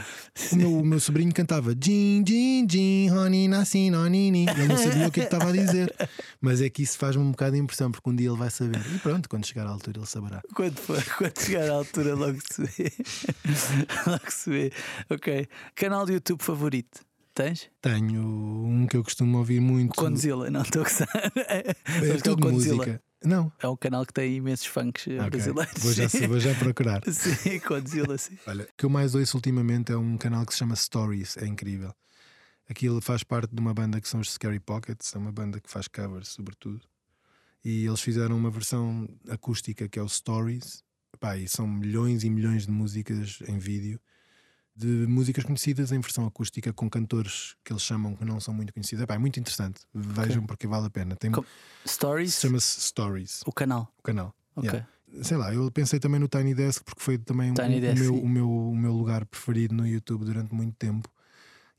[0.52, 4.46] O meu, o meu sobrinho cantava Jin, Jin, Jin, Honey, Nassi, Nonini.
[4.48, 5.94] Ele não sabia o que é que estava a dizer.
[6.40, 8.80] Mas é que isso faz-me um bocado de impressão, porque um dia ele vai saber.
[8.94, 10.42] E pronto, quando chegar à altura ele saberá.
[10.54, 12.92] Quando, for, quando chegar à altura, logo se vê.
[14.06, 14.72] logo se vê.
[15.08, 15.48] Ok.
[15.74, 17.00] Canal de YouTube favorito?
[17.34, 17.70] Tens?
[17.80, 19.94] Tenho um que eu costumo ouvir muito.
[19.94, 21.08] Condzilla, não estou a gostar.
[21.46, 23.02] É é tudo música.
[23.24, 23.52] Não.
[23.60, 25.30] É um canal que tem imensos funks eh, Ok.
[25.30, 25.82] brasileiros.
[25.82, 27.02] Vou, já, vou já procurar.
[27.10, 28.36] Sim, Condzilla, sim.
[28.46, 31.46] Olha, o que eu mais ouço ultimamente é um canal que se chama Stories, é
[31.46, 31.94] incrível.
[32.68, 35.70] Aquilo faz parte de uma banda que são os Scary Pockets, é uma banda que
[35.70, 36.80] faz covers, sobretudo.
[37.64, 40.82] E eles fizeram uma versão acústica que é o Stories.
[41.20, 44.00] Pá, e são milhões e milhões de músicas em vídeo,
[44.74, 48.72] de músicas conhecidas em versão acústica com cantores que eles chamam que não são muito
[48.72, 49.04] conhecidos.
[49.04, 49.82] Pá, é muito interessante.
[49.94, 51.14] Vejam porque vale a pena.
[51.16, 51.44] Tem, Com-
[51.86, 52.40] Stories?
[52.40, 53.92] Chama-se Stories, O canal.
[53.98, 54.34] o canal.
[54.56, 54.68] Ok.
[54.70, 54.88] Yeah.
[55.22, 58.00] Sei lá, eu pensei também no Tiny Desk porque foi também um- Tiny o, Desk,
[58.02, 61.08] meu, o, meu, o meu lugar preferido no YouTube durante muito tempo.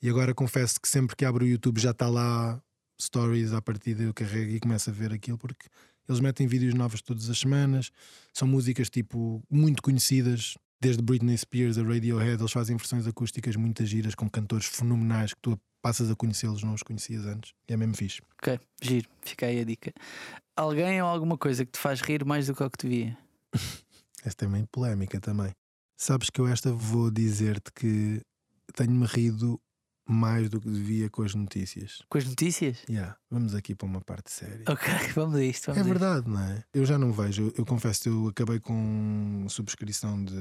[0.02, 2.62] E agora confesso que sempre que abro o YouTube já está lá
[3.02, 5.66] stories à partida, eu carrego e começo a ver aquilo porque
[6.08, 7.90] eles metem vídeos novos todas as semanas,
[8.34, 13.88] são músicas tipo muito conhecidas, desde Britney Spears a Radiohead, eles fazem versões acústicas muitas
[13.88, 17.54] giras com cantores fenomenais que tu passas a conhecê-los, não os conhecias antes.
[17.70, 18.22] E é mesmo fixe.
[18.38, 19.10] Ok, giro.
[19.22, 19.94] Fica aí a dica.
[20.58, 23.18] Alguém ou alguma coisa que te faz rir mais do que o que te via?
[24.26, 25.52] Esta é meio polémica também.
[25.98, 28.22] Sabes que eu esta vou dizer-te que
[28.74, 29.60] tenho-me rido
[30.06, 32.02] mais do que devia com as notícias.
[32.10, 32.84] Com as notícias?
[32.90, 34.64] Yeah, vamos aqui para uma parte séria.
[34.68, 35.68] Ok, vamos a isto.
[35.68, 36.64] Vamos É verdade, não é?
[36.74, 40.34] Eu já não vejo, eu, eu confesso, eu acabei com subscrição de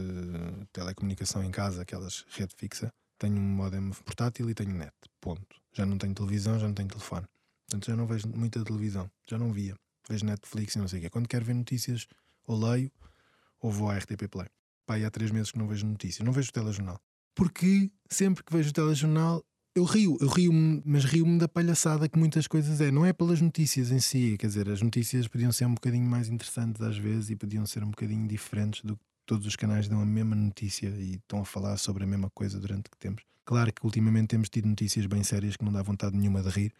[0.73, 2.93] telecomunicação em casa, aquelas rede fixa.
[3.19, 4.93] Tenho um modem portátil e tenho net.
[5.21, 5.57] Ponto.
[5.73, 7.27] Já não tenho televisão, já não tenho telefone.
[7.67, 9.11] Portanto, já não vejo muita televisão.
[9.29, 9.77] Já não via.
[10.09, 11.11] Vejo Netflix e não sei o quê.
[11.11, 12.09] Quando quero ver notícias,
[12.47, 12.91] ou leio,
[13.61, 14.49] ou vou à RTP Play.
[14.99, 16.27] E há três meses que não vejo notícias.
[16.27, 17.01] Não vejo o telejornal.
[17.35, 19.43] Porque sempre que vejo o telejornal,
[19.75, 20.17] eu rio.
[20.21, 22.91] Eu rio-me, mas rio-me da palhaçada que muitas coisas é.
[22.91, 24.37] Não é pelas notícias em si.
[24.39, 27.83] Quer dizer, as notícias podiam ser um bocadinho mais interessantes às vezes e podiam ser
[27.83, 31.45] um bocadinho diferentes do que todos os canais dão a mesma notícia e estão a
[31.45, 33.25] falar sobre a mesma coisa durante que tempos.
[33.45, 36.73] Claro que ultimamente temos tido notícias bem sérias que não dá vontade nenhuma de rir,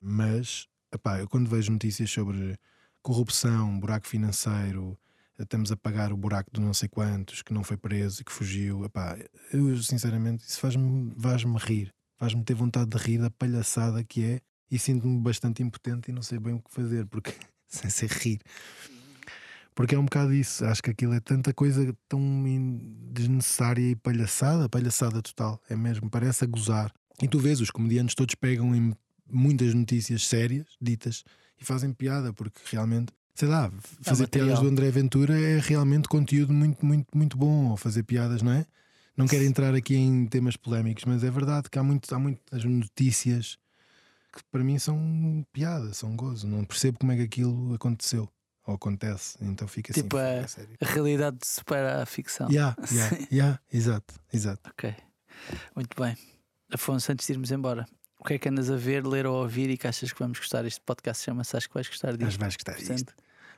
[0.00, 2.58] mas epá, eu quando vejo notícias sobre
[3.02, 4.98] corrupção, buraco financeiro,
[5.38, 8.32] estamos a pagar o buraco de não sei quantos, que não foi preso e que
[8.32, 9.16] fugiu, epá,
[9.52, 11.92] eu sinceramente isso faz-me faz rir,
[12.22, 16.22] faz-me ter vontade de rir da palhaçada que é e sinto-me bastante impotente e não
[16.22, 17.32] sei bem o que fazer, porque
[17.66, 18.40] sem ser rir.
[19.74, 22.22] Porque é um bocado isso, acho que aquilo é tanta coisa tão
[23.10, 26.92] desnecessária e palhaçada, palhaçada total, é mesmo, parece a gozar.
[27.20, 28.94] E tu vês, os comediantes todos pegam em
[29.28, 31.24] muitas notícias sérias, ditas,
[31.60, 33.68] e fazem piada, porque realmente, sei lá,
[34.00, 34.46] fazer material.
[34.46, 38.52] piadas do André Ventura é realmente conteúdo muito, muito, muito bom, ou fazer piadas, não
[38.52, 38.64] é?
[39.16, 42.64] Não quero entrar aqui em temas polémicos, mas é verdade que há, muito, há muitas
[42.64, 43.58] notícias
[44.32, 46.46] que para mim são piada, são gozo.
[46.46, 48.28] Não percebo como é que aquilo aconteceu
[48.66, 50.02] ou acontece, então fica assim.
[50.02, 52.48] Tipo, "Fogo, é- é sério." A realidade supera a ficção.
[52.50, 54.70] Yeah, yeah, yeah, exato, exato.
[54.70, 54.94] Ok,
[55.76, 56.16] muito bem.
[56.72, 57.86] Afonso, antes de irmos embora,
[58.18, 60.38] o que é que andas a ver, ler ou ouvir e que achas que vamos
[60.38, 60.64] gostar?
[60.64, 62.22] Este podcast chama-se Acho que vais gostar disto.
[62.24, 63.12] Mas vais gostar disto.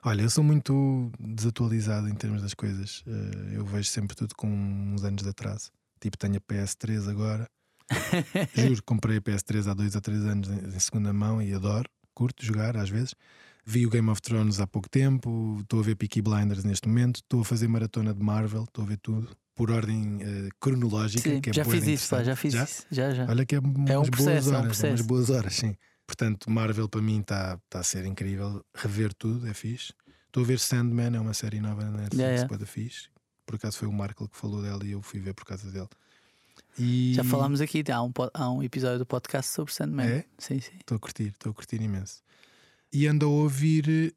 [0.07, 3.03] Olha, eu sou muito desatualizado em termos das coisas.
[3.07, 5.71] Eh, Eu vejo sempre tudo com uns anos de atraso.
[6.01, 7.49] Tipo, tenho a PS3 agora.
[8.55, 11.89] Juro, comprei a PS3 há dois ou três anos em segunda mão e adoro.
[12.15, 13.15] Curto jogar às vezes.
[13.65, 15.59] Vi o Game of Thrones há pouco tempo.
[15.63, 17.17] Estou a ver Peaky Blinders neste momento.
[17.17, 18.65] Estou a fazer maratona de Marvel.
[18.65, 21.23] Estou a ver tudo por ordem eh, cronológica.
[21.31, 22.65] sim, que é já bué fiz isso, pá, já fiz Já?
[22.65, 22.87] isso.
[22.91, 23.25] Já, já.
[23.27, 25.05] Olha que é, É um boas processo, é um horas, umas processo.
[25.05, 25.75] boas horas, sim.
[26.07, 28.65] Portanto, Marvel para mim está tá a ser incrível.
[28.75, 29.93] Rever tudo é fixe.
[30.27, 32.67] Estou a ver Sandman, é uma série nova na Netflix, Yeah, yeah.
[32.67, 33.09] fixe.
[33.47, 35.89] Por acaso foi o Marco que falou dela e eu fui ver por causa dele.
[36.79, 40.07] E Já falámos aqui, há um, há um episódio do podcast sobre Sandman.
[40.07, 40.25] É?
[40.39, 40.73] Sim, sim.
[40.81, 42.23] Estou a curtir, estou a curtir imenso.
[42.93, 44.15] E ando a ouvir,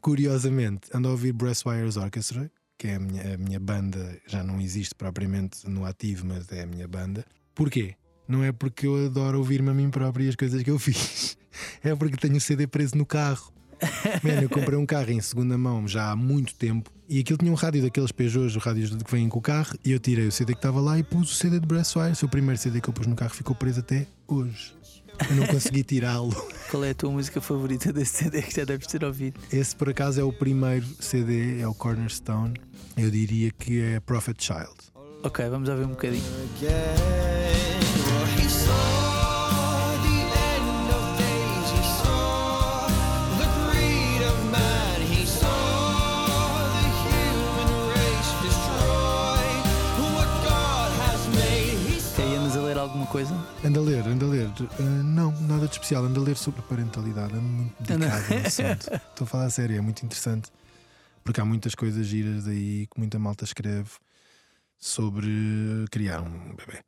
[0.00, 4.60] curiosamente, ando a ouvir Brasswires Orchestra, que é a minha, a minha banda, já não
[4.60, 7.24] existe propriamente no ativo, mas é a minha banda.
[7.54, 7.94] Porquê?
[8.30, 11.36] Não é porque eu adoro ouvir-me a mim próprio e as coisas que eu fiz.
[11.82, 13.52] É porque tenho o CD preso no carro.
[14.22, 17.50] Mano, eu comprei um carro em segunda mão já há muito tempo e aquilo tinha
[17.50, 20.30] um rádio daqueles Peugeots, os rádios que vêm com o carro, e eu tirei o
[20.30, 22.14] CD que estava lá e pus o CD de Brasswire.
[22.14, 24.76] Foi o primeiro CD que eu pus no carro, ficou preso até hoje.
[25.28, 26.30] Eu não consegui tirá-lo.
[26.70, 29.40] Qual é a tua música favorita desse CD que já deves ter ouvido?
[29.52, 32.54] Esse, por acaso, é o primeiro CD, é o Cornerstone.
[32.96, 34.76] Eu diria que é Prophet Child.
[35.24, 36.22] Ok, vamos ouvir um bocadinho.
[53.70, 54.50] Anda a ler, anda a ler.
[54.80, 56.04] Ah, não, nada de especial.
[56.04, 57.34] Anda a ler sobre parentalidade.
[57.34, 58.92] Ando muito dedicado ao assunto.
[58.92, 60.50] Estou a falar a sério, é muito interessante.
[61.22, 63.88] Porque há muitas coisas giras aí que muita malta escreve
[64.76, 65.30] sobre
[65.92, 66.82] criar um bebê.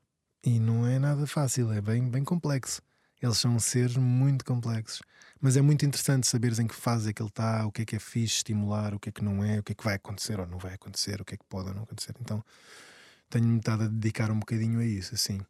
[0.45, 2.83] E não é nada fácil, é bem, bem complexo.
[3.22, 5.03] Eles são seres muito complexos.
[5.41, 7.85] Mas é muito interessante saberes em que fase é que ele está, o que é
[7.85, 9.95] que é fixe estimular, o que é que não é, o que é que vai
[9.95, 12.12] acontecer ou não vai acontecer, o que é que pode ou não acontecer.
[12.20, 12.45] Então
[13.30, 15.41] tenho-me estado a dedicar um bocadinho a isso, assim.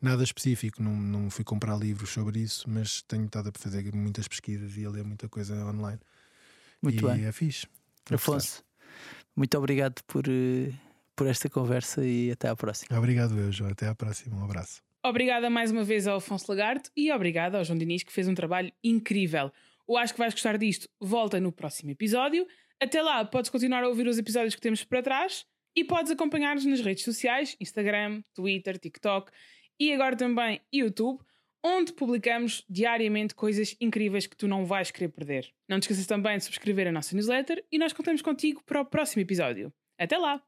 [0.00, 4.26] Nada específico, não, não fui comprar livros sobre isso, mas tenho estado a fazer muitas
[4.26, 6.00] pesquisas e a ler muita coisa online.
[6.82, 7.26] Muito e bem.
[7.26, 7.66] é fixe.
[8.10, 8.64] Afonso,
[9.36, 10.72] muito obrigado por, eh,
[11.14, 12.98] por esta conversa e até à próxima.
[12.98, 13.70] Obrigado, eu, João.
[13.70, 14.36] Até à próxima.
[14.36, 14.82] Um abraço.
[15.04, 18.34] Obrigada mais uma vez ao Afonso Lagarto e obrigada ao João Diniz que fez um
[18.34, 19.52] trabalho incrível.
[19.86, 22.46] O Acho que vais gostar disto volta no próximo episódio.
[22.78, 25.44] Até lá, podes continuar a ouvir os episódios que temos para trás
[25.74, 29.30] e podes acompanhar-nos nas redes sociais, Instagram, Twitter, TikTok
[29.80, 31.18] e agora também YouTube,
[31.64, 35.50] onde publicamos diariamente coisas incríveis que tu não vais querer perder.
[35.68, 38.84] Não te esqueças também de subscrever a nossa newsletter e nós contamos contigo para o
[38.84, 39.72] próximo episódio.
[39.98, 40.42] Até lá!